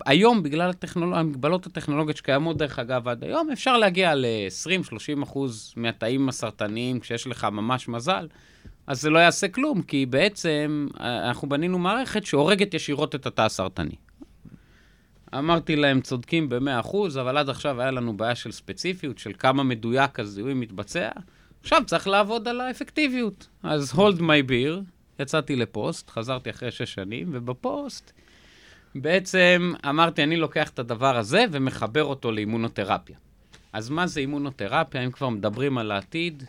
[0.07, 1.19] היום, בגלל הטכנולוג...
[1.19, 7.45] המגבלות הטכנולוגיות שקיימות, דרך אגב, עד היום, אפשר להגיע ל-20-30 אחוז מהתאים הסרטניים כשיש לך
[7.45, 8.29] ממש מזל,
[8.87, 13.43] אז זה לא יעשה כלום, כי בעצם אה, אנחנו בנינו מערכת שהורגת ישירות את התא
[13.43, 13.97] הסרטני.
[15.35, 19.62] אמרתי להם, צודקים ב-100 אחוז, אבל עד עכשיו היה לנו בעיה של ספציפיות, של כמה
[19.62, 21.11] מדויק הזיהוי מתבצע.
[21.61, 23.49] עכשיו צריך לעבוד על האפקטיביות.
[23.62, 24.83] אז hold my beer,
[25.19, 28.13] יצאתי לפוסט, חזרתי אחרי שש שנים, ובפוסט
[28.95, 33.17] בעצם אמרתי, אני לוקח את הדבר הזה ומחבר אותו לאימונותרפיה.
[33.73, 35.05] אז מה זה אימונותרפיה?
[35.05, 36.45] אם כבר מדברים על העתיד,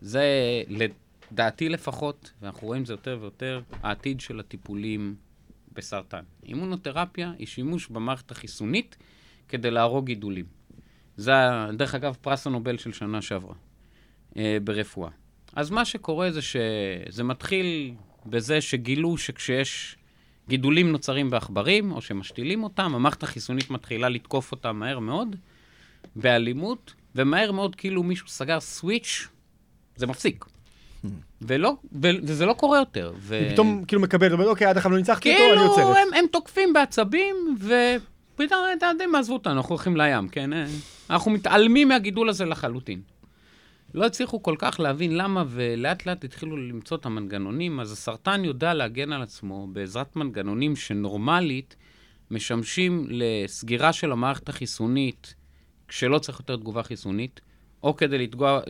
[0.00, 0.24] זה
[0.68, 5.14] לדעתי לפחות, ואנחנו רואים זה יותר ויותר, העתיד של הטיפולים
[5.72, 6.22] בסרטן.
[6.46, 8.96] אימונותרפיה היא שימוש במערכת החיסונית
[9.48, 10.44] כדי להרוג גידולים.
[11.16, 11.32] זה,
[11.76, 13.54] דרך אגב, פרס הנובל של שנה שעברה
[14.36, 15.10] אה, ברפואה.
[15.56, 17.94] אז מה שקורה זה שזה מתחיל
[18.26, 19.96] בזה שגילו שכשיש
[20.48, 25.36] גידולים נוצרים בעכברים, או שמשתילים אותם, המערכת החיסונית מתחילה לתקוף אותם מהר מאוד,
[26.16, 29.28] באלימות, ומהר מאוד כאילו מישהו סגר סוויץ',
[29.96, 30.44] זה מפסיק.
[31.42, 33.12] ולא, ו- וזה לא קורה יותר.
[33.18, 33.46] ו...
[33.48, 35.96] ופתאום כאילו מקבל, אומר, אוקיי, עד עכשיו לא ניצחתי אותו, אני כאילו, עוצרת.
[35.96, 40.52] הם, הם תוקפים בעצבים, ופתאום, אתם יודעים מה, עזבו אותנו, אנחנו הולכים לים, כן?
[40.52, 40.66] אה,
[41.10, 43.00] אנחנו מתעלמים מהגידול הזה לחלוטין.
[43.94, 47.80] לא הצליחו כל כך להבין למה, ולאט לאט התחילו למצוא את המנגנונים.
[47.80, 51.76] אז הסרטן יודע להגן על עצמו בעזרת מנגנונים שנורמלית
[52.30, 55.34] משמשים לסגירה של המערכת החיסונית,
[55.88, 57.40] כשלא צריך יותר תגובה חיסונית,
[57.82, 58.60] או כדי לתגוע,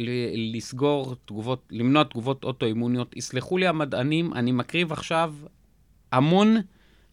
[0.54, 3.16] לסגור תגובות, למנוע תגובות אוטואימוניות.
[3.16, 5.34] יסלחו לי המדענים, אני מקריב עכשיו
[6.12, 6.56] המון,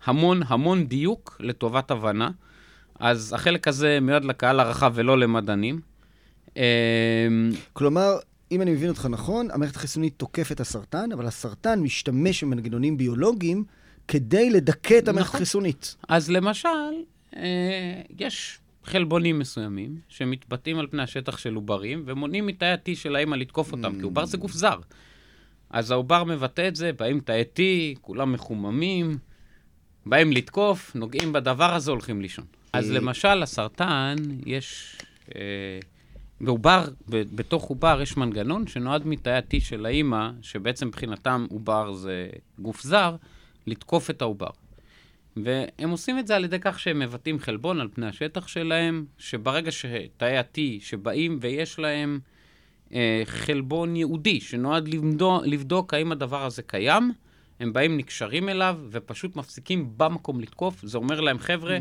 [0.03, 2.31] המון, המון דיוק לטובת הבנה.
[2.99, 5.90] אז החלק הזה מיועד לקהל הרחב ולא למדענים.
[6.57, 6.61] אמ,
[7.73, 8.17] כלומר,
[8.51, 13.63] אם אני מבין אותך נכון, המערכת החיסונית תוקפת הסרטן, אבל הסרטן משתמש במנגנונים ביולוגיים
[14.07, 15.37] כדי לדכא את המערכת נכון.
[15.37, 15.95] החיסונית.
[16.07, 16.69] אז למשל,
[17.35, 23.35] אה, יש חלבונים מסוימים שמתבטאים על פני השטח של עוברים ומונעים מתאי ה-T של האמא
[23.35, 24.79] לתקוף אותם, כי עובר זה גוף זר.
[25.69, 27.59] אז העובר מבטא את זה, באים תאי T,
[28.01, 29.17] כולם מחוממים,
[30.05, 32.45] באים לתקוף, נוגעים בדבר הזה, הולכים לישון.
[32.73, 34.97] אז אה, למשל, הסרטן, יש...
[35.35, 35.79] אה,
[36.43, 42.83] בעובר, בתוך עובר יש מנגנון שנועד מתאי ה-T של האימא, שבעצם מבחינתם עובר זה גוף
[42.83, 43.15] זר,
[43.67, 44.49] לתקוף את העובר.
[45.37, 49.71] והם עושים את זה על ידי כך שהם מבטאים חלבון על פני השטח שלהם, שברגע
[49.71, 52.19] שתאי ה-T שבאים ויש להם
[52.93, 57.11] אה, חלבון ייעודי שנועד לבדוק, לבדוק האם הדבר הזה קיים,
[57.59, 60.81] הם באים, נקשרים אליו, ופשוט מפסיקים במקום לתקוף.
[60.83, 61.77] זה אומר להם, חבר'ה,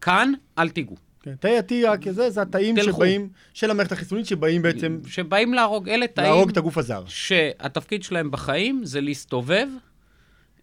[0.00, 1.09] כאן אל תיגעו.
[1.22, 2.96] כן, תאי ה-T רק זה, זה התאים תלכו.
[2.96, 7.02] שבאים, של המערכת החיסונית, שבאים בעצם שבאים להרוג, אלה תאים להרוג את הגוף הזר.
[7.06, 9.68] שהתפקיד שלהם בחיים זה להסתובב,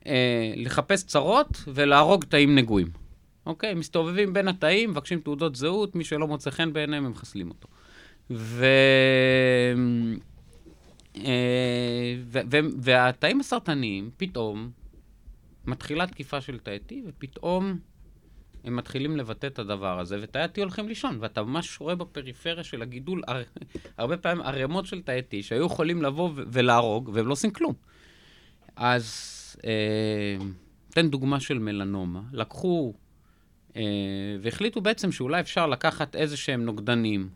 [0.07, 2.87] אה, לחפש צרות ולהרוג תאים נגועים.
[3.45, 3.73] אוקיי?
[3.73, 7.67] מסתובבים בין התאים, מבקשים תעודות זהות, מי שלא מוצא חן בעיניהם, הם מחסלים אותו.
[8.31, 8.65] ו...
[11.17, 12.39] אה, ו...
[12.51, 12.57] ו...
[12.77, 14.71] והתאים הסרטניים, פתאום,
[15.65, 17.79] מתחילה תקיפה של תאי T, ופתאום
[18.63, 22.81] הם מתחילים לבטא את הדבר הזה, ותאי ה-T הולכים לישון, ואתה ממש רואה בפריפריה של
[22.81, 23.43] הגידול, הר...
[23.97, 27.73] הרבה פעמים ערימות של תאי T שהיו יכולים לבוא ו- ולהרוג, והם לא עושים כלום.
[28.75, 29.05] אז
[29.65, 30.37] אה,
[30.89, 32.21] אתן דוגמה של מלנומה.
[32.33, 32.93] לקחו
[33.75, 33.81] אה,
[34.41, 37.29] והחליטו בעצם שאולי אפשר לקחת איזה שהם נוגדנים,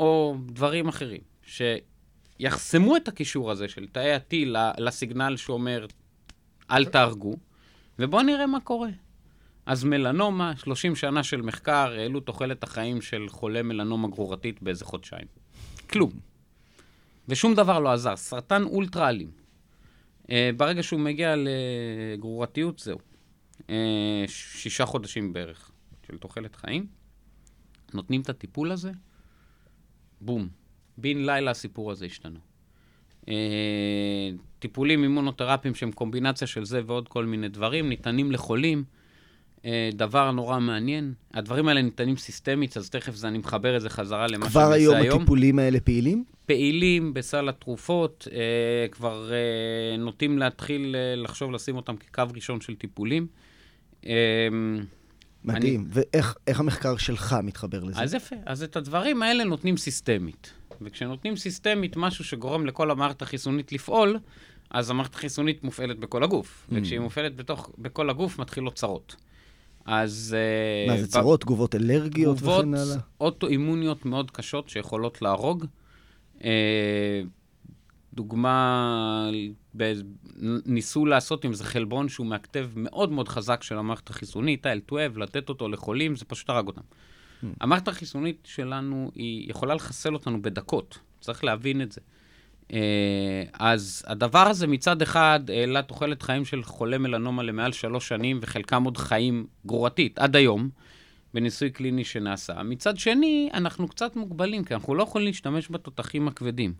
[0.00, 4.34] או דברים אחרים, שיחסמו את הקישור הזה של תאי ה-T
[4.78, 5.86] לסיגנל שאומר,
[6.70, 7.36] אל תהרגו,
[7.98, 8.88] ובואו נראה מה קורה.
[9.66, 15.26] אז מלנומה, 30 שנה של מחקר, העלו תוחלת החיים של חולה מלנומה גרורתית באיזה חודשיים.
[15.90, 16.10] כלום.
[17.28, 18.16] ושום דבר לא עזר.
[18.16, 19.30] סרטן אולטרה אלים.
[20.22, 22.98] Uh, ברגע שהוא מגיע לגרורתיות, זהו.
[23.60, 23.70] Uh,
[24.26, 25.70] שישה חודשים בערך
[26.06, 26.86] של תוחלת חיים.
[27.94, 28.92] נותנים את הטיפול הזה,
[30.20, 30.48] בום.
[30.98, 32.38] בן לילה הסיפור הזה השתנה.
[33.22, 33.28] Uh,
[34.58, 38.84] טיפולים אימונותרפיים שהם קומבינציה של זה ועוד כל מיני דברים, ניתנים לחולים.
[39.92, 44.50] דבר נורא מעניין, הדברים האלה ניתנים סיסטמית, אז תכף אני מחבר את זה חזרה למה
[44.50, 44.94] שאני עושה היום.
[44.94, 46.24] כבר היום הטיפולים האלה פעילים?
[46.46, 52.74] פעילים בסל התרופות, אה, כבר אה, נוטים להתחיל אה, לחשוב לשים אותם כקו ראשון של
[52.74, 53.26] טיפולים.
[54.06, 54.12] אה,
[55.44, 55.80] מדהים.
[55.80, 56.02] אני...
[56.12, 58.02] ואיך המחקר שלך מתחבר לזה?
[58.02, 58.36] אז יפה.
[58.46, 60.52] אז את הדברים האלה נותנים סיסטמית.
[60.80, 64.18] וכשנותנים סיסטמית משהו שגורם לכל המערכת החיסונית לפעול,
[64.70, 66.66] אז המערכת החיסונית מופעלת בכל הגוף.
[66.68, 66.74] Mm.
[66.76, 69.16] וכשהיא מופעלת בתוך, בכל הגוף, מתחילות צרות.
[69.84, 70.36] אז...
[70.38, 72.84] אה, מה, זה צרות, תגובות אלרגיות וכן הלאה?
[72.84, 75.64] תגובות אוטואימוניות מאוד קשות שיכולות להרוג.
[76.44, 77.22] אה,
[78.14, 79.30] דוגמה,
[80.66, 85.48] ניסו לעשות עם זה חלבון שהוא מאקטב מאוד מאוד חזק של המערכת החיסונית, ה-L12, לתת
[85.48, 86.80] אותו לחולים, זה פשוט הרג אותם.
[86.80, 87.46] Hmm.
[87.60, 92.00] המערכת החיסונית שלנו, היא יכולה לחסל אותנו בדקות, צריך להבין את זה.
[92.72, 98.38] אה, אז הדבר הזה מצד אחד העלה תוחלת חיים של חולי מלנומה למעל שלוש שנים,
[98.42, 100.68] וחלקם עוד חיים גרורתית עד היום,
[101.34, 102.62] בניסוי קליני שנעשה.
[102.62, 106.74] מצד שני, אנחנו קצת מוגבלים, כי אנחנו לא יכולים להשתמש בתותחים הכבדים.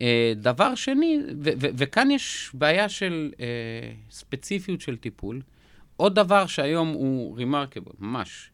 [0.00, 1.18] אה, דבר שני,
[1.58, 3.40] וכאן יש בעיה של uh,
[4.10, 5.42] ספציפיות של טיפול.
[5.96, 8.50] עוד דבר שהיום הוא remarkable, ממש,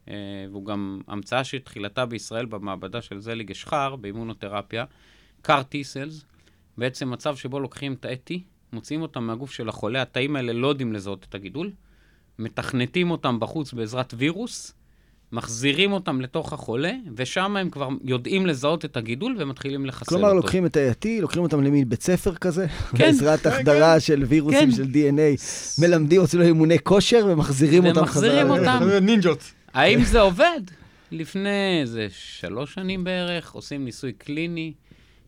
[0.50, 4.84] והוא גם המצאה שתחילתה בישראל במעבדה של זליג אשחר, באימונותרפיה,
[5.46, 6.24] CAR T-Cells,
[6.78, 8.34] בעצם מצב שבו לוקחים תאי T,
[8.72, 11.70] מוציאים אותם מהגוף של החולה, התאים האלה לא יודעים לזהות את הגידול,
[12.38, 14.74] מתכנתים אותם בחוץ בעזרת וירוס,
[15.32, 20.30] מחזירים אותם לתוך החולה, ושם הם כבר יודעים לזהות את הגידול ומתחילים לחסל כלומר, אותו.
[20.30, 24.00] כלומר, לוקחים את תאי לוקחים אותם למין בית ספר כזה, כן, בעזרת כן, החדרה כן.
[24.00, 24.76] של וירוסים כן.
[24.76, 25.40] של DNA,
[25.80, 28.44] מלמדים, עושים להם אימוני כושר ומחזירים אותם חזרה.
[28.44, 29.04] ומחזירים אותם.
[29.04, 29.52] נינג'ות.
[29.74, 30.60] האם זה עובד?
[31.10, 34.72] לפני איזה שלוש שנים בערך, עושים ניסוי קליני.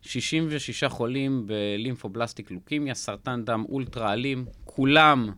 [0.01, 5.31] 66 חולים בלימפובלסטיק לוקימיה, סרטן דם אולטרה אלים, כולם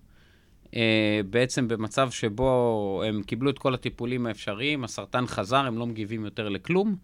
[0.75, 6.25] אה, בעצם במצב שבו הם קיבלו את כל הטיפולים האפשריים, הסרטן חזר, הם לא מגיבים
[6.25, 6.95] יותר לכלום,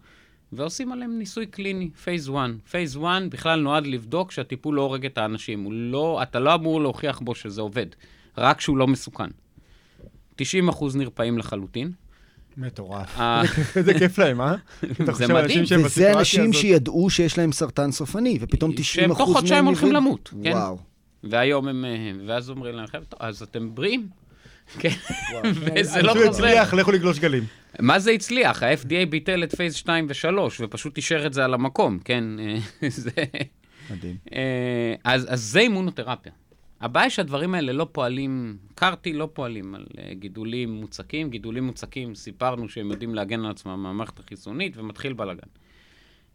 [0.52, 2.50] ועושים עליהם ניסוי קליני, phase 1.
[2.70, 5.72] phase 1 בכלל נועד לבדוק שהטיפול לא הורג את האנשים.
[5.72, 7.86] לא, אתה לא אמור להוכיח בו שזה עובד,
[8.38, 9.28] רק שהוא לא מסוכן.
[10.40, 10.42] 90%
[10.94, 11.92] נרפאים לחלוטין.
[12.56, 13.20] מטורף.
[13.20, 13.42] אה.
[13.76, 14.54] איזה כיף להם, אה?
[15.12, 15.64] זה מדהים.
[15.84, 19.18] וזה אנשים שידעו שיש להם סרטן סופני, ופתאום 90 אחוז מהם...
[19.18, 20.52] שהם תוך חודשיים הולכים למות, כן.
[20.52, 20.78] וואו.
[21.24, 21.84] והיום הם...
[21.84, 24.08] אה, ואז אומרים להם, חבר'ה, אז אתם בריאים.
[24.80, 24.94] כן,
[25.54, 26.28] וזה לא חוזר.
[26.28, 27.44] הצליח, לכו לגלוש גלים.
[27.78, 28.62] מה זה הצליח?
[28.62, 32.24] ה-FDA ביטל את פייס 2 ו-3, ופשוט אישר את זה על המקום, כן?
[32.88, 33.10] זה...
[33.90, 34.16] מדהים.
[35.04, 36.32] אז זה אימונותרפיה.
[36.80, 41.30] הבעיה שהדברים האלה לא פועלים, קרתי לא פועלים על uh, גידולים מוצקים.
[41.30, 45.48] גידולים מוצקים, סיפרנו שהם יודעים להגן על עצמם מהמערכת החיסונית, ומתחיל בלאגן.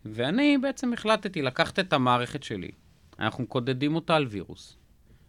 [0.06, 2.72] ואני בעצם החלטתי לקחת את המערכת שלי,
[3.20, 4.78] אנחנו מקודדים אותה על וירוס.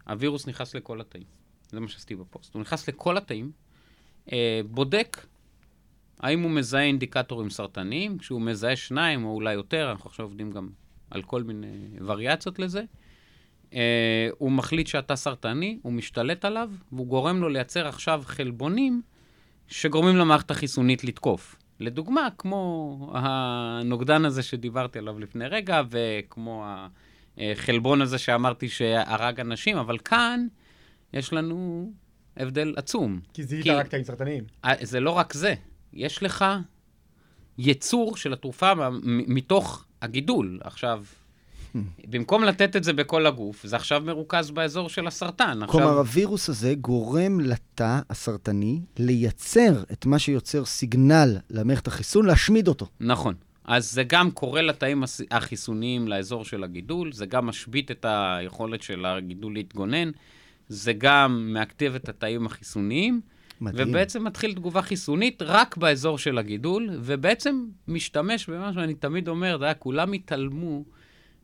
[0.09, 1.27] הווירוס נכנס לכל התאים.
[1.71, 2.55] זה מה שעשיתי בפוסט.
[2.55, 3.53] הוא נכנס לכל התאים,
[4.27, 4.33] uh,
[4.71, 5.27] בודק
[6.21, 10.69] האם הוא מזהה אינדיקטורים סרטניים, כשהוא מזהה שניים או אולי יותר, אנחנו עכשיו עובדים גם
[11.11, 12.85] על כל מיני וריאציות לזה.
[13.71, 13.75] Uh,
[14.39, 19.03] הוא מחליט שאתה סרטני, הוא משתלט עליו, והוא גורם לו לייצר עכשיו חלבונים
[19.69, 21.57] שגורמים למערכת החיסונית לתקוף.
[21.81, 26.65] לדוגמה, כמו הנוגדן הזה שדיברתי עליו לפני רגע, וכמו
[27.39, 30.47] החלבון הזה שאמרתי שהרג אנשים, אבל כאן
[31.13, 31.91] יש לנו
[32.37, 33.21] הבדל עצום.
[33.33, 34.45] כי זיהית רק תאים סרטניים.
[34.65, 35.55] אה, זה לא רק זה,
[35.93, 36.45] יש לך
[37.59, 40.61] יצור של התרופה מתוך הגידול.
[40.65, 41.05] עכשיו,
[42.07, 45.59] במקום לתת את זה בכל הגוף, זה עכשיו מרוכז באזור של הסרטן.
[45.67, 45.99] כלומר, עכשיו...
[45.99, 52.87] הווירוס הזה גורם לתא הסרטני לייצר את מה שיוצר סיגנל למערכת החיסון, להשמיד אותו.
[53.01, 53.35] נכון.
[53.65, 59.07] אז זה גם קורא לתאים החיסוניים לאזור של הגידול, זה גם משבית את היכולת של
[59.07, 60.11] הגידול להתגונן,
[60.69, 63.21] זה גם מאקטיב את התאים החיסוניים.
[63.61, 63.89] מדהים.
[63.89, 69.65] ובעצם מתחיל תגובה חיסונית רק באזור של הגידול, ובעצם משתמש במה שאני תמיד אומר, זה
[69.65, 70.85] היה, כולם התעלמו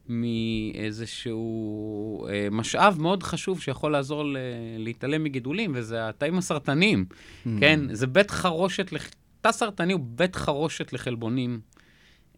[0.09, 1.37] מאיזשהו
[2.29, 4.37] אה, משאב מאוד חשוב שיכול לעזור ל-
[4.79, 7.49] להתעלם מגידולים, וזה התאים הסרטניים, Mm.
[7.61, 7.81] כן?
[7.93, 9.11] זה בית חרושת, לח-
[9.41, 11.61] תא סרטני הוא בית חרושת לחלבונים.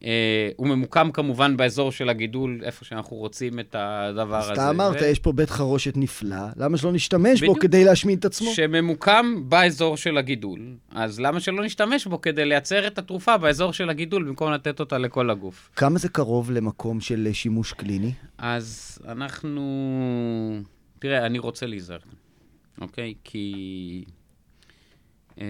[0.05, 4.53] אה, הוא ממוקם כמובן באזור של הגידול, איפה שאנחנו רוצים את הדבר אז הזה.
[4.53, 7.63] אתה אמרת, ו- יש פה בית חרושת נפלא, למה שלא נשתמש בו בדיוק.
[7.63, 8.51] כדי להשמיד את עצמו?
[8.51, 13.91] שממוקם באזור של הגידול, אז למה שלא נשתמש בו כדי לייצר את התרופה באזור של
[13.91, 15.71] הגידול במקום לתת אותה לכל הגוף?
[15.77, 18.13] כמה זה קרוב למקום של אה, שימוש קליני?
[18.39, 19.63] אז אנחנו...
[20.99, 21.99] תראה, אני רוצה להיזהר,
[22.81, 23.15] אוקיי?
[23.25, 24.05] כי
[25.41, 25.47] אה,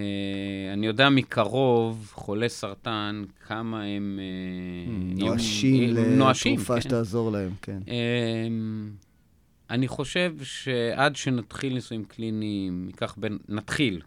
[0.73, 4.21] אני יודע מקרוב, חולי סרטן, כמה הם...
[4.89, 5.15] אם-
[6.19, 6.81] נואשים לתרופה כן.
[6.81, 7.79] שתעזור להם, כן.
[7.89, 8.91] אמ,
[9.71, 14.01] אני חושב שעד שנתחיל ניסויים קליניים, ייקח בין, נתחיל,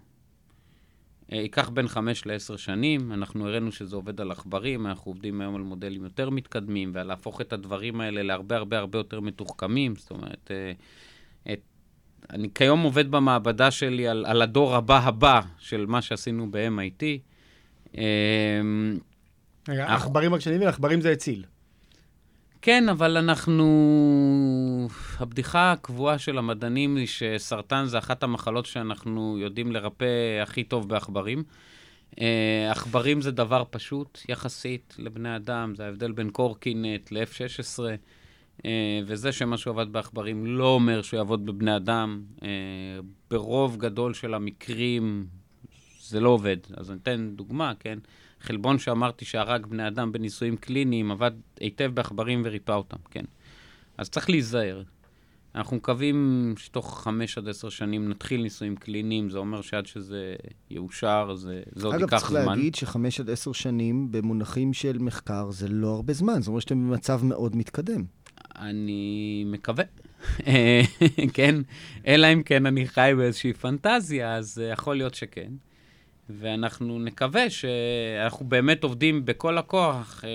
[1.31, 3.11] אה, ייקח בין חמש לעשר שנים.
[3.13, 7.41] אנחנו הראינו שזה עובד על עכברים, אנחנו עובדים היום על מודלים יותר מתקדמים, ועל להפוך
[7.41, 9.95] את הדברים האלה להרבה הרבה הרבה יותר מתוחכמים.
[9.95, 10.51] זאת אומרת, את,
[12.29, 17.03] אני כיום עובד במעבדה שלי על, על הדור הבא הבא של מה שעשינו ב-MIT.
[17.97, 18.97] אמ,
[19.69, 21.43] רגע, עכברים רק שאני מבין, עכברים זה הציל.
[22.61, 23.67] כן, אבל אנחנו...
[25.19, 31.43] הבדיחה הקבועה של המדענים היא שסרטן זה אחת המחלות שאנחנו יודעים לרפא הכי טוב בעכברים.
[32.21, 37.95] אה, עכברים זה דבר פשוט יחסית לבני אדם, זה ההבדל בין קורקינט ל-F-16, אה,
[39.05, 42.21] וזה שמשהו עבד בעכברים לא אומר שהוא יעבוד בבני אדם.
[42.43, 42.47] אה,
[43.29, 45.27] ברוב גדול של המקרים
[46.01, 46.57] זה לא עובד.
[46.77, 47.99] אז אני אתן דוגמה, כן?
[48.41, 53.25] חלבון שאמרתי שהרג בני אדם בניסויים קליניים, עבד היטב בעכברים וריפא אותם, כן.
[53.97, 54.83] אז צריך להיזהר.
[55.55, 60.35] אנחנו מקווים שתוך חמש עד עשר שנים נתחיל ניסויים קליניים, זה אומר שעד שזה
[60.69, 62.45] יאושר, זה, זה עוד אגב, ייקח צריך זמן.
[62.45, 66.89] להגיד שחמש עד עשר שנים במונחים של מחקר זה לא הרבה זמן, זאת אומרת שאתם
[66.89, 68.03] במצב מאוד מתקדם.
[68.57, 69.83] אני מקווה.
[71.33, 71.55] כן,
[72.07, 75.51] אלא אם כן אני חי באיזושהי פנטזיה, אז אה, יכול להיות שכן.
[76.29, 80.29] ואנחנו נקווה שאנחנו באמת עובדים בכל הכוח, אה,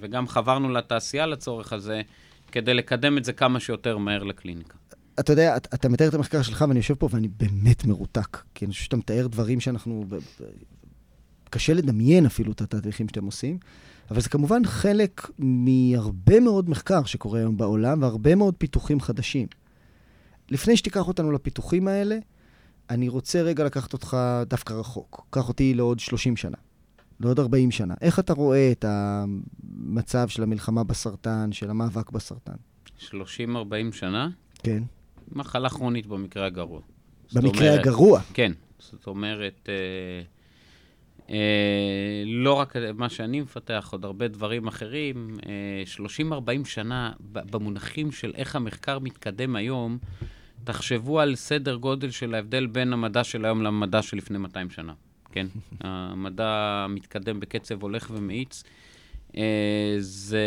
[0.00, 2.02] וגם חברנו לתעשייה לצורך הזה,
[2.52, 4.74] כדי לקדם את זה כמה שיותר מהר לקליניקה.
[5.20, 8.38] אתה יודע, אתה, אתה מתאר את המחקר שלך, ואני יושב פה ואני באמת מרותק.
[8.54, 10.06] כי אני חושב שאתה מתאר דברים שאנחנו...
[11.50, 13.58] קשה לדמיין אפילו את התהליכים שאתם עושים,
[14.10, 19.46] אבל זה כמובן חלק מהרבה מאוד מחקר שקורה היום בעולם, והרבה מאוד פיתוחים חדשים.
[20.50, 22.18] לפני שתיקח אותנו לפיתוחים האלה,
[22.90, 24.16] אני רוצה רגע לקחת אותך
[24.46, 25.26] דווקא רחוק.
[25.30, 26.56] קח אותי לעוד 30 שנה,
[27.20, 27.94] לעוד 40 שנה.
[28.00, 32.54] איך אתה רואה את המצב של המלחמה בסרטן, של המאבק בסרטן?
[32.98, 33.10] 30-40
[33.92, 34.28] שנה,
[34.62, 34.82] כן.
[35.32, 36.80] מחלה כרונית במקרה הגרוע.
[37.34, 38.20] במקרה אומרת- הגרוע.
[38.34, 40.22] כן, זאת אומרת, אה,
[42.26, 45.36] לא רק מה שאני מפתח, עוד הרבה דברים אחרים.
[45.46, 45.82] אה,
[46.62, 49.98] 30-40 שנה, ב- במונחים של איך המחקר מתקדם היום,
[50.64, 54.92] תחשבו על סדר גודל של ההבדל בין המדע של היום למדע של לפני 200 שנה.
[55.32, 55.46] כן?
[55.80, 58.62] המדע מתקדם בקצב הולך ומאיץ.
[59.36, 60.46] אה, זה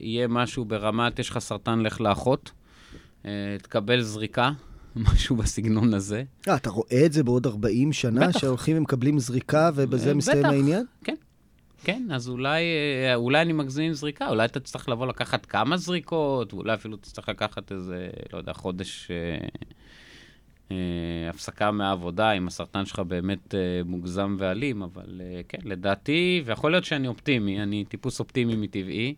[0.00, 2.50] יהיה משהו ברמת, יש לך סרטן, לך לאחות,
[3.26, 4.50] אה, תקבל זריקה,
[4.96, 6.24] משהו בסגנון הזה.
[6.48, 8.38] אה, אתה רואה את זה בעוד 40 שנה, בטח.
[8.38, 10.44] שהולכים ומקבלים זריקה ובזה מסתיים.
[10.44, 10.84] העניין?
[11.84, 12.62] כן, אז אולי,
[13.04, 16.96] אה, אולי אני מגזים עם זריקה, אולי אתה תצטרך לבוא לקחת כמה זריקות, ואולי אפילו
[16.96, 19.48] תצטרך לקחת איזה, לא יודע, חודש אה,
[20.70, 26.70] אה, הפסקה מהעבודה, אם הסרטן שלך באמת אה, מוגזם ואלים, אבל אה, כן, לדעתי, ויכול
[26.70, 29.14] להיות שאני אופטימי, אני טיפוס אופטימי מטבעי,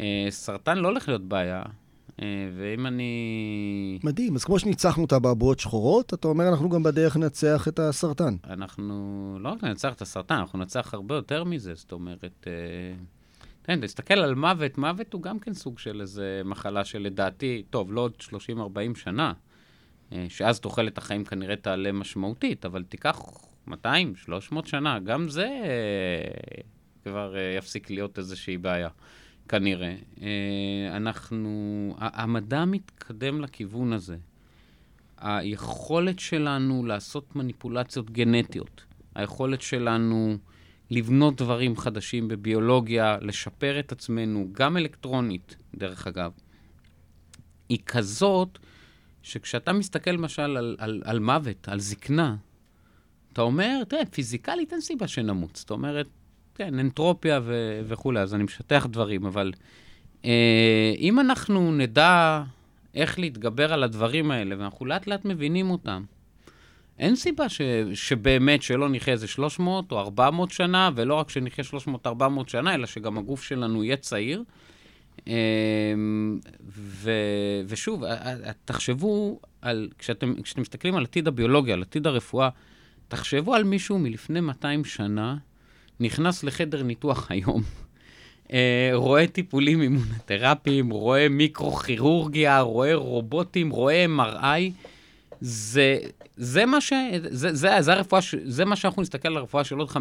[0.00, 1.62] אה, סרטן לא הולך להיות בעיה,
[2.18, 3.98] ואם אני...
[4.04, 4.34] מדהים.
[4.34, 8.36] אז כמו שניצחנו את האבעבועות שחורות, אתה אומר, אנחנו גם בדרך ננצח את הסרטן.
[8.46, 11.74] אנחנו לא רק ננצח את הסרטן, אנחנו ננצח הרבה יותר מזה.
[11.74, 12.52] זאת אומרת, אה,
[13.64, 18.00] כן, תסתכל על מוות, מוות הוא גם כן סוג של איזה מחלה שלדעתי, טוב, לא
[18.00, 18.28] עוד 30-40
[18.94, 19.32] שנה,
[20.12, 23.20] אה, שאז תוחלת החיים כנראה תעלה משמעותית, אבל תיקח
[23.66, 26.62] 200, 300 שנה, גם זה אה,
[27.04, 28.88] כבר אה, יפסיק להיות איזושהי בעיה,
[29.48, 29.96] כנראה.
[30.22, 31.48] אה, אנחנו,
[31.98, 34.16] המדע מתקדם לכיוון הזה.
[35.18, 38.84] היכולת שלנו לעשות מניפולציות גנטיות,
[39.14, 40.36] היכולת שלנו
[40.90, 46.32] לבנות דברים חדשים בביולוגיה, לשפר את עצמנו, גם אלקטרונית, דרך אגב,
[47.68, 48.58] היא כזאת
[49.22, 52.36] שכשאתה מסתכל למשל על, על, על מוות, על זקנה,
[53.32, 55.56] אתה אומר, תראה, פיזיקלית אין סיבה שנמות.
[55.56, 56.06] זאת אומרת,
[56.54, 59.52] כן, אנטרופיה ו- וכולי, אז אני משטח דברים, אבל
[60.24, 62.42] אה, אם אנחנו נדע
[62.94, 66.04] איך להתגבר על הדברים האלה, ואנחנו לאט לאט מבינים אותם,
[66.98, 67.60] אין סיבה ש,
[67.94, 71.64] שבאמת שלא נחיה איזה 300 או 400 שנה, ולא רק שנחיה
[72.06, 72.10] 300-400
[72.46, 74.42] שנה, אלא שגם הגוף שלנו יהיה צעיר.
[75.26, 76.38] אמ,
[76.68, 77.10] ו,
[77.68, 78.04] ושוב,
[78.64, 82.48] תחשבו על, כשאתם, כשאתם מסתכלים על עתיד הביולוגיה, על עתיד הרפואה,
[83.08, 85.36] תחשבו על מישהו מלפני 200 שנה,
[86.00, 87.62] נכנס לחדר ניתוח היום,
[88.52, 94.70] אה, רואה טיפולים אימונותרפיים, רואה מיקרו-כירורגיה, רואה רובוטים, רואה MRI.
[95.40, 95.98] זה,
[96.36, 96.92] זה מה ש...
[97.30, 99.94] זה, זה, זה, הרפואה, זה מה שאנחנו נסתכל על הרפואה של עוד 50-60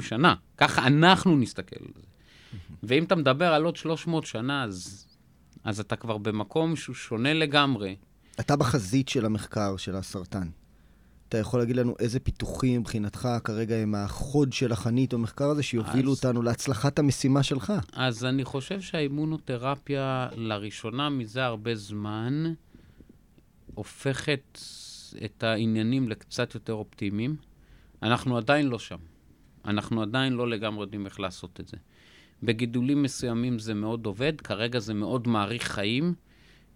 [0.00, 0.34] שנה.
[0.56, 2.02] ככה אנחנו נסתכל על זה.
[2.82, 5.06] ואם אתה מדבר על עוד 300 שנה, אז,
[5.64, 7.96] אז אתה כבר במקום שהוא שונה לגמרי.
[8.40, 10.48] אתה בחזית של המחקר של הסרטן.
[11.30, 16.12] אתה יכול להגיד לנו איזה פיתוחים מבחינתך כרגע הם החוד של החנית במחקר הזה שיובילו
[16.12, 17.72] אז, אותנו להצלחת המשימה שלך?
[17.92, 22.52] אז אני חושב שהאימונותרפיה, לראשונה מזה הרבה זמן,
[23.74, 24.58] הופכת
[25.24, 27.36] את העניינים לקצת יותר אופטימיים.
[28.02, 28.98] אנחנו עדיין לא שם.
[29.64, 31.76] אנחנו עדיין לא לגמרי יודעים איך לעשות את זה.
[32.42, 36.14] בגידולים מסוימים זה מאוד עובד, כרגע זה מאוד מעריך חיים.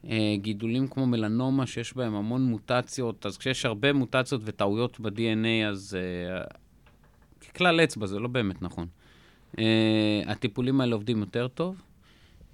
[0.08, 5.96] אה, גידולים כמו מלנומה, שיש בהם המון מוטציות, אז כשיש הרבה מוטציות וטעויות ב-DNA, אז
[5.96, 6.54] uh,
[7.48, 8.86] ככלל אצבע, זה לא באמת נכון.
[9.52, 9.60] Uh,
[10.26, 11.76] הטיפולים האלה עובדים יותר טוב.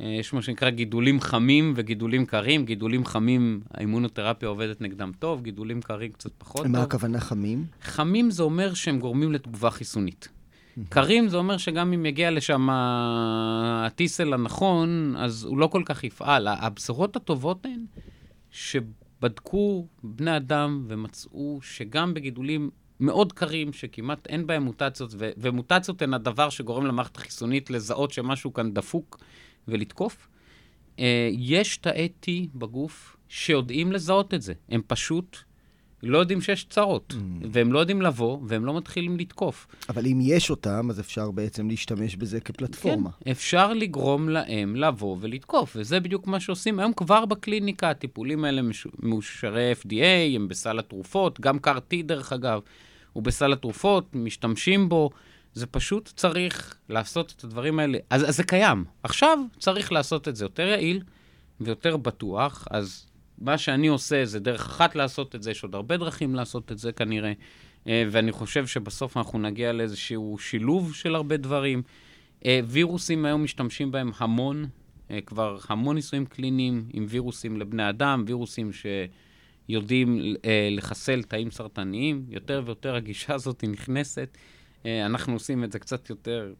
[0.01, 2.65] יש מה שנקרא גידולים חמים וגידולים קרים.
[2.65, 6.77] גידולים חמים, האימונותרפיה עובדת נגדם טוב, גידולים קרים קצת פחות מה טוב.
[6.77, 7.65] מה הכוונה חמים?
[7.83, 10.29] חמים זה אומר שהם גורמים לתגובה חיסונית.
[10.89, 16.49] קרים זה אומר שגם אם יגיע לשם הטיסל הנכון, אז הוא לא כל כך יפעל.
[16.49, 17.85] הבשורות הטובות הן
[18.51, 26.15] שבדקו בני אדם ומצאו שגם בגידולים מאוד קרים, שכמעט אין בהם מוטציות, ו- ומוטציות הן
[26.15, 29.19] הדבר שגורם למערכת החיסונית לזהות שמשהו כאן דפוק
[29.69, 30.29] ולתקוף,
[30.99, 34.53] אה, יש תאי T בגוף שיודעים לזהות את זה.
[34.69, 35.37] הם פשוט
[36.03, 37.47] לא יודעים שיש צרות, mm.
[37.53, 39.67] והם לא יודעים לבוא, והם לא מתחילים לתקוף.
[39.89, 43.11] אבל אם יש אותם, אז אפשר בעצם להשתמש בזה כפלטפורמה.
[43.25, 47.91] כן, אפשר לגרום להם לבוא ולתקוף, וזה בדיוק מה שעושים היום כבר בקליניקה.
[47.91, 48.63] הטיפולים האלה
[48.99, 52.61] מאושרי FDA, הם בסל התרופות, גם קארטי, דרך אגב,
[53.13, 55.11] הוא בסל התרופות, משתמשים בו.
[55.55, 57.99] זה פשוט צריך לעשות את הדברים האלה.
[58.11, 58.85] אז, אז זה קיים.
[59.03, 61.03] עכשיו צריך לעשות את זה יותר יעיל
[61.61, 63.07] ויותר בטוח, אז
[63.41, 66.79] מה שאני עושה זה דרך אחת לעשות את זה, יש עוד הרבה דרכים לעשות את
[66.79, 67.33] זה כנראה,
[67.87, 71.83] אה, ואני חושב שבסוף אנחנו נגיע לאיזשהו שילוב של הרבה דברים.
[72.45, 74.67] אה, וירוסים היום משתמשים בהם המון,
[75.11, 78.71] אה, כבר המון ניסויים קליניים עם וירוסים לבני אדם, וירוסים
[79.69, 80.35] שיודעים
[80.71, 82.25] לחסל תאים סרטניים.
[82.29, 84.39] יותר ויותר הגישה הזאת נכנסת.
[84.85, 86.53] אנחנו עושים את זה קצת יותר,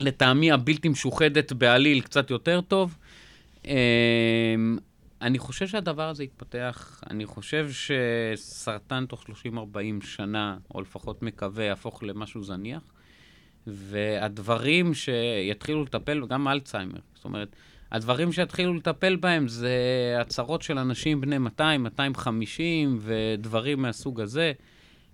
[0.00, 2.96] לטעמי הבלתי משוחדת בעליל, קצת יותר טוב.
[5.22, 9.26] אני חושב שהדבר הזה יתפתח, אני חושב שסרטן תוך 30-40
[10.04, 12.82] שנה, או לפחות מקווה, יהפוך למשהו זניח,
[13.66, 17.56] והדברים שיתחילו לטפל, גם אלצהיימר, זאת אומרת,
[17.92, 19.76] הדברים שיתחילו לטפל בהם זה
[20.20, 24.52] הצהרות של אנשים בני 200, 250 ודברים מהסוג הזה.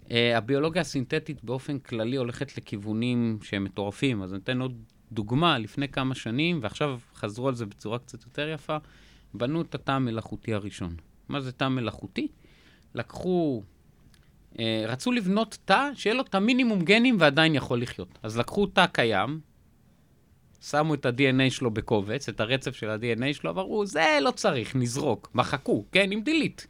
[0.04, 4.22] Uh, הביולוגיה הסינתטית באופן כללי הולכת לכיוונים שהם מטורפים.
[4.22, 4.82] אז אני אתן עוד
[5.12, 8.76] דוגמה, לפני כמה שנים, ועכשיו חזרו על זה בצורה קצת יותר יפה.
[9.34, 10.96] בנו את התא המלאכותי הראשון.
[11.28, 12.28] מה זה תא מלאכותי?
[12.94, 13.62] לקחו,
[14.58, 18.18] אה, רצו לבנות תא שיהיה לו את המינימום גנים ועדיין יכול לחיות.
[18.22, 19.40] אז לקחו תא קיים,
[20.60, 25.30] שמו את ה-DNA שלו בקובץ, את הרצף של ה-DNA שלו, ואמרו, זה לא צריך, נזרוק.
[25.34, 26.66] מחקו, כן, עם דילית,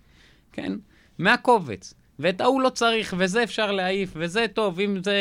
[0.52, 0.72] כן?
[1.18, 1.94] מהקובץ.
[2.18, 5.18] ואת ההוא לא צריך, וזה אפשר להעיף, וזה טוב, אם זה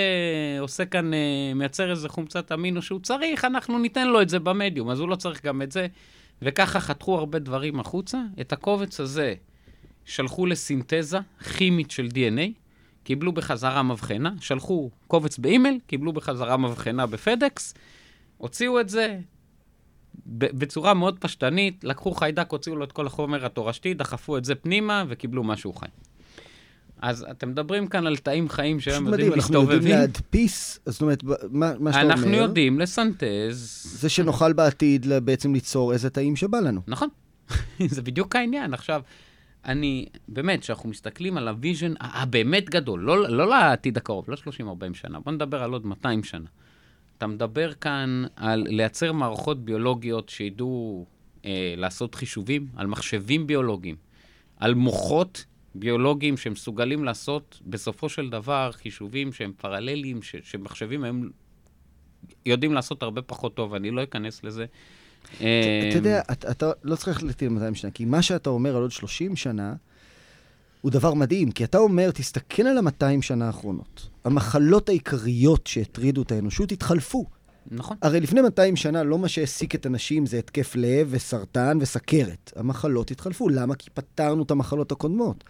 [0.59, 1.19] עושה כאן, אה,
[1.55, 5.15] מייצר איזה חומצת אמינו שהוא צריך, אנחנו ניתן לו את זה במדיום, אז הוא לא
[5.15, 5.87] צריך גם את זה.
[6.41, 8.21] וככה חתכו הרבה דברים החוצה.
[8.41, 9.33] את הקובץ הזה
[10.05, 11.17] שלחו לסינתזה
[11.57, 12.51] כימית של DNA,
[13.03, 17.73] קיבלו בחזרה מבחנה, שלחו קובץ באימייל, קיבלו בחזרה מבחנה בפדקס,
[18.37, 19.19] הוציאו את זה
[20.25, 25.03] בצורה מאוד פשטנית, לקחו חיידק, הוציאו לו את כל החומר התורשתי, דחפו את זה פנימה
[25.07, 25.85] וקיבלו משהו חי.
[27.01, 29.61] אז אתם מדברים כאן על תאים חיים שהם יודעים להסתובבים.
[29.61, 31.33] אנחנו יודעים להדפיס, זאת אומרת, מה,
[31.79, 32.13] מה שאתה אומר...
[32.13, 33.87] אנחנו יודעים לסנטז.
[33.99, 36.81] זה שנוכל בעתיד בעצם ליצור איזה תאים שבא לנו.
[36.87, 37.09] נכון,
[37.95, 38.73] זה בדיוק העניין.
[38.73, 39.01] עכשיו,
[39.65, 44.93] אני, באמת, כשאנחנו מסתכלים על ה vision הבאמת גדול, לא, לא לעתיד הקרוב, לא 30-40
[44.93, 46.47] שנה, בוא נדבר על עוד 200 שנה.
[47.17, 51.05] אתה מדבר כאן על לייצר מערכות ביולוגיות שידעו
[51.45, 53.95] אה, לעשות חישובים, על מחשבים ביולוגיים,
[54.57, 55.45] על מוחות
[55.79, 61.29] ביולוגיים שמסוגלים לעשות בסופו של דבר חישובים שהם פרלליים, ש- שמחשבים הם
[62.45, 64.65] יודעים לעשות הרבה פחות טוב, אני לא אכנס לזה.
[65.89, 69.35] אתה יודע, אתה לא צריך להטיל 200 שנה, כי מה שאתה אומר על עוד 30
[69.35, 69.73] שנה,
[70.81, 74.09] הוא דבר מדהים, כי אתה אומר, תסתכל על ה-200 שנה האחרונות.
[74.23, 77.25] המחלות העיקריות שהטרידו את האנושות התחלפו.
[77.71, 77.97] נכון.
[78.01, 82.51] הרי לפני 200 שנה לא מה שהעסיק את הנשים זה התקף לב וסרטן וסכרת.
[82.55, 83.49] המחלות התחלפו.
[83.49, 83.75] למה?
[83.75, 85.43] כי פתרנו את המחלות הקודמות.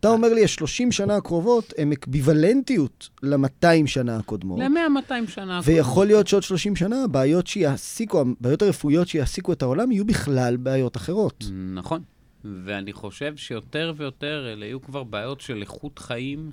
[0.00, 4.58] אתה אומר לי, ה-30 שנה הקרובות הם אקביוולנטיות ל-200 שנה הקודמות.
[4.58, 5.60] ל-100-200 שנה.
[5.64, 10.96] ויכול להיות שעוד 30 שנה, הבעיות שיעסיקו, הבעיות הרפואיות שיעסיקו את העולם יהיו בכלל בעיות
[10.96, 11.44] אחרות.
[11.74, 12.02] נכון.
[12.44, 16.50] ואני חושב שיותר ויותר אלה יהיו כבר בעיות של איכות חיים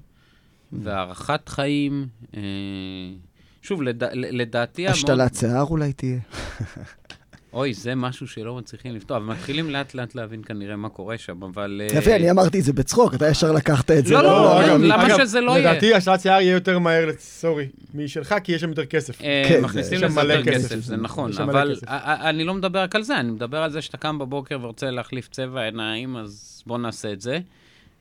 [0.72, 2.08] והארכת חיים.
[2.38, 2.42] אה,
[3.66, 4.04] שוב, לד...
[4.14, 4.88] לדעתי...
[4.88, 6.20] השתלת שיער אולי תהיה.
[7.54, 11.44] אוי, זה משהו שלא מצליחים לפתור, אבל מתחילים לאט לאט להבין כנראה מה קורה שם,
[11.44, 11.82] אבל...
[11.84, 14.14] אה, יפה, אני אמרתי את זה בצחוק, אתה ישר לקחת את זה.
[14.14, 15.72] לא, לא, לא, למה שזה לא יהיה?
[15.72, 19.22] לדעתי השתלת שיער יהיה יותר מהר, סורי, משלך, כי יש שם יותר כסף.
[19.22, 20.80] אה, כן, מכניסים לזה יותר כסף.
[20.80, 24.20] זה נכון, אבל אני לא מדבר רק על זה, אני מדבר על זה שאתה קם
[24.20, 27.40] בבוקר ורוצה להחליף צבע עיניים, אז בוא נעשה את זה.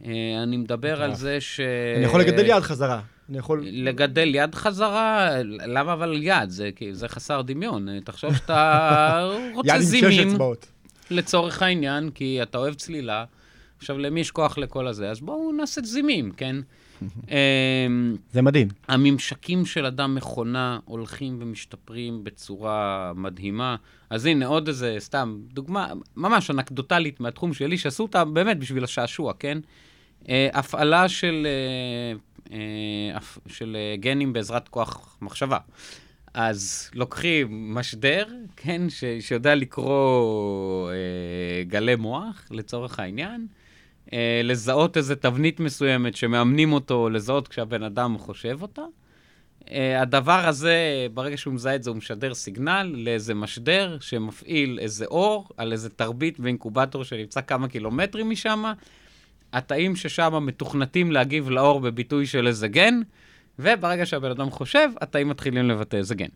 [0.05, 0.11] אה,
[0.43, 1.61] אני מדבר על זה ש...
[1.97, 3.01] אני יכול לגדל יד חזרה.
[3.29, 3.65] אני יכול...
[3.67, 6.51] לגדל יד חזרה, למה אבל יד?
[6.51, 8.01] זה, זה חסר דמיון.
[8.01, 10.67] תחשוב שאתה רוצה יד עם שש זימים, אצבעות.
[11.11, 13.25] לצורך העניין, כי אתה אוהב צלילה.
[13.79, 15.11] עכשיו, למי יש כוח לכל הזה?
[15.11, 16.57] אז בואו נעשה זימים, כן?
[17.03, 18.69] אמ, זה מדהים.
[18.89, 23.77] הממשקים של אדם מכונה הולכים ומשתפרים בצורה מדהימה.
[24.11, 29.33] אז הנה, עוד איזה, סתם, דוגמה ממש אנקדוטלית מהתחום שלי, שעשו אותה באמת בשביל השעשוע,
[29.39, 29.59] כן?
[30.29, 32.19] אה, הפעלה של, אה,
[33.47, 35.59] של אה, גנים בעזרת כוח מחשבה.
[36.35, 38.27] אז לוקחים משדר,
[38.57, 43.47] כן, ש, שיודע לקרוא אה, גלי מוח, לצורך העניין,
[44.13, 48.83] אה, לזהות איזה תבנית מסוימת שמאמנים אותו לזהות כשהבן אדם חושב אותה.
[49.71, 55.05] אה, הדבר הזה, ברגע שהוא מזהה את זה, הוא משדר סיגנל לאיזה משדר שמפעיל איזה
[55.07, 58.73] אור על איזה תרבית ואינקובטור שנמצא כמה קילומטרים משם.
[59.55, 63.01] התאים ששם מתוכנתים להגיב לאור בביטוי של איזה גן,
[63.59, 66.29] וברגע שהבן אדם חושב, התאים מתחילים לבטא איזה גן.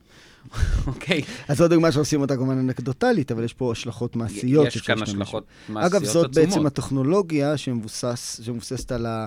[0.87, 1.23] אוקיי?
[1.49, 4.67] אז זו דוגמה שעושים אותה כמובן אנקדוטלית, אבל יש פה השלכות מעשיות.
[4.67, 5.45] יש כאן השלכות.
[5.69, 6.35] מעשיות אגב, זאת עצומות.
[6.35, 9.27] בעצם הטכנולוגיה שמבוסס, שמבוססת על ה...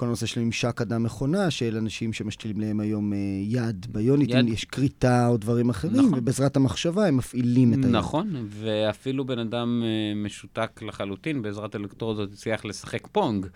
[0.00, 4.48] כל הנושא של ממשק אדם-מכונה, של אנשים שמשתילים להם היום אה, יד ביוניטים.
[4.48, 6.18] יש כריתה או דברים אחרים, נכון.
[6.18, 7.86] ובעזרת המחשבה הם מפעילים את היד.
[7.86, 13.46] נכון, ואפילו בן אדם אה, משותק לחלוטין, בעזרת אלקטרודות הצליח לשחק פונג.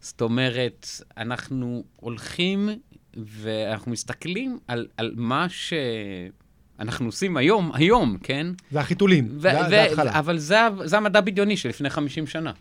[0.00, 0.86] זאת אומרת,
[1.16, 2.68] אנחנו הולכים
[3.16, 8.46] ואנחנו מסתכלים על, על מה שאנחנו עושים היום, היום, כן?
[8.70, 9.28] זה החיתולים.
[9.32, 10.18] ו- זה ההתחלה.
[10.18, 12.52] אבל זה, זה המדע בדיוני של לפני 50 שנה.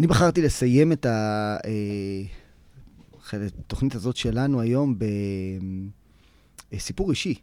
[0.00, 1.56] אני בחרתי לסיים את אה,
[3.32, 4.98] התוכנית הזאת שלנו היום
[6.72, 7.34] בסיפור אישי.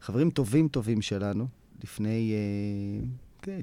[0.00, 1.46] חברים טובים טובים שלנו,
[1.82, 3.06] לפני אה,
[3.42, 3.60] כן,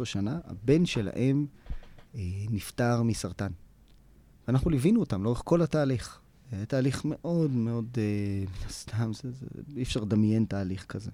[0.00, 1.46] 12-13 שנה, הבן שלהם
[2.14, 2.20] אה,
[2.50, 3.50] נפטר מסרטן.
[4.46, 6.20] ואנחנו ליווינו אותם לאורך כל התהליך.
[6.52, 9.10] היה תהליך מאוד מאוד, אה, מן הסתם,
[9.76, 11.10] אי אפשר לדמיין תהליך כזה.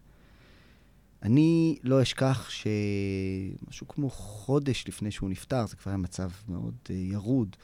[1.23, 6.93] אני לא אשכח שמשהו כמו חודש לפני שהוא נפטר, זה כבר היה מצב מאוד uh,
[6.93, 7.57] ירוד,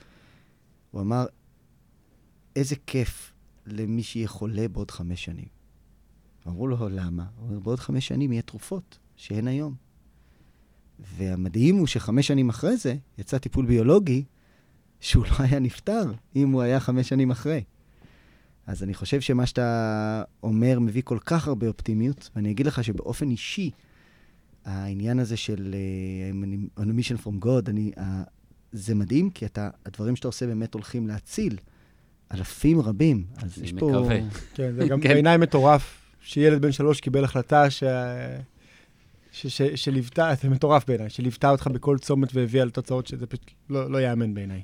[0.91, 1.27] הוא אמר,
[2.57, 3.33] איזה כיף
[3.67, 5.49] למי שיהיה חולה בעוד חמש שנים.
[6.47, 7.27] אמרו לו, למה?
[7.37, 9.75] הוא אומר, בעוד חמש שנים יהיה תרופות שאין היום.
[10.99, 14.25] והמדהים הוא שחמש שנים אחרי זה יצא טיפול ביולוגי
[15.01, 17.65] שהוא לא היה נפטר אם הוא היה חמש שנים אחרי.
[18.69, 23.31] אז אני חושב שמה שאתה אומר מביא כל כך הרבה אופטימיות, ואני אגיד לך שבאופן
[23.31, 23.71] אישי,
[24.64, 25.75] העניין הזה של
[26.77, 28.01] uh, mission from God, אני, uh,
[28.73, 31.57] זה מדהים, כי אתה, הדברים שאתה עושה באמת הולכים להציל
[32.35, 33.25] אלפים רבים.
[33.37, 33.91] אז אני יש פה...
[33.91, 34.19] מקווה.
[34.55, 35.09] כן, זה גם כן.
[35.09, 37.85] בעיניי מטורף שילד בן שלוש קיבל החלטה ש...
[39.33, 39.47] ש...
[39.47, 39.62] ש...
[39.62, 44.35] שליוותה, זה מטורף בעיניי, שליוותה אותך בכל צומת והביאה לתוצאות שזה פשוט לא, לא ייאמן
[44.35, 44.62] בעיניי.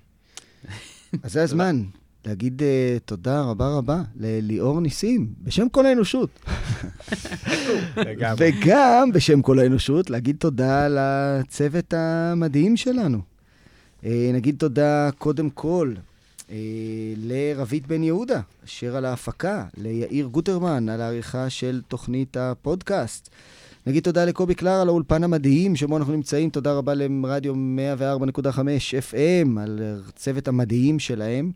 [1.23, 1.85] אז זה הזמן
[2.27, 6.31] להגיד uh, תודה רבה רבה לליאור ניסים, בשם כל האנושות.
[8.39, 13.19] וגם בשם כל האנושות, להגיד תודה לצוות המדהים שלנו.
[14.05, 15.95] אה, נגיד תודה קודם כל
[16.51, 16.57] אה,
[17.17, 23.29] לרבית בן יהודה, אשר על ההפקה, ליאיר גוטרמן על העריכה של תוכנית הפודקאסט.
[23.87, 28.49] נגיד תודה לקובי קלר על האולפן המדהים שבו אנחנו נמצאים, תודה רבה לרדיו 104.5
[29.13, 31.53] FM על הצוות המדהים שלהם.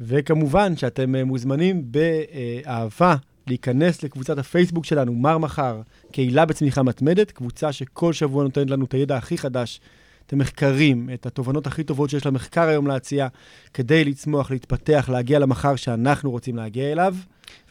[0.00, 5.80] וכמובן שאתם אה, מוזמנים באהבה להיכנס לקבוצת הפייסבוק שלנו, מר מחר,
[6.12, 9.80] קהילה בצמיחה מתמדת, קבוצה שכל שבוע נותנת לנו את הידע הכי חדש,
[10.26, 13.28] את המחקרים, את התובנות הכי טובות שיש למחקר היום להציע,
[13.74, 17.14] כדי לצמוח, להתפתח, להגיע למחר שאנחנו רוצים להגיע אליו.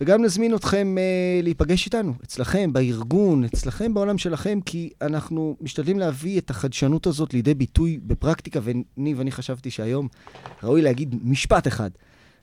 [0.01, 6.39] וגם נזמין אתכם uh, להיפגש איתנו, אצלכם, בארגון, אצלכם בעולם שלכם, כי אנחנו משתדלים להביא
[6.39, 10.07] את החדשנות הזאת לידי ביטוי בפרקטיקה, וניב, אני חשבתי שהיום
[10.63, 11.89] ראוי להגיד משפט אחד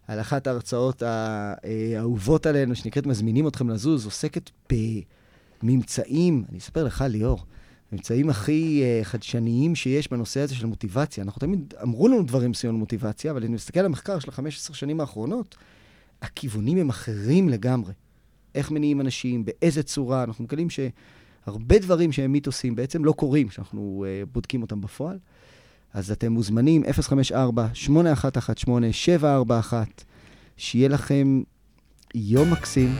[0.06, 4.50] על אחת ההרצאות האהובות עלינו, שנקראת מזמינים אתכם לזוז, עוסקת
[5.62, 7.44] בממצאים, אני אספר לך, ליאור,
[7.92, 11.24] הממצאים הכי uh, חדשניים שיש בנושא הזה של מוטיבציה.
[11.24, 14.74] אנחנו תמיד אמרו לנו דברים מסוימים על מוטיבציה, אבל אני מסתכל על המחקר של ה-15
[14.74, 15.56] שנים האחרונות,
[16.22, 17.92] הכיוונים הם אחרים לגמרי.
[18.54, 24.04] איך מניעים אנשים, באיזה צורה, אנחנו מגלים שהרבה דברים שהם מיתוסים בעצם לא קורים כשאנחנו
[24.06, 25.18] uh, בודקים אותם בפועל.
[25.94, 26.86] אז אתם מוזמנים, 054-8118-741,
[30.56, 31.42] שיהיה לכם
[32.14, 32.94] יום מקסים.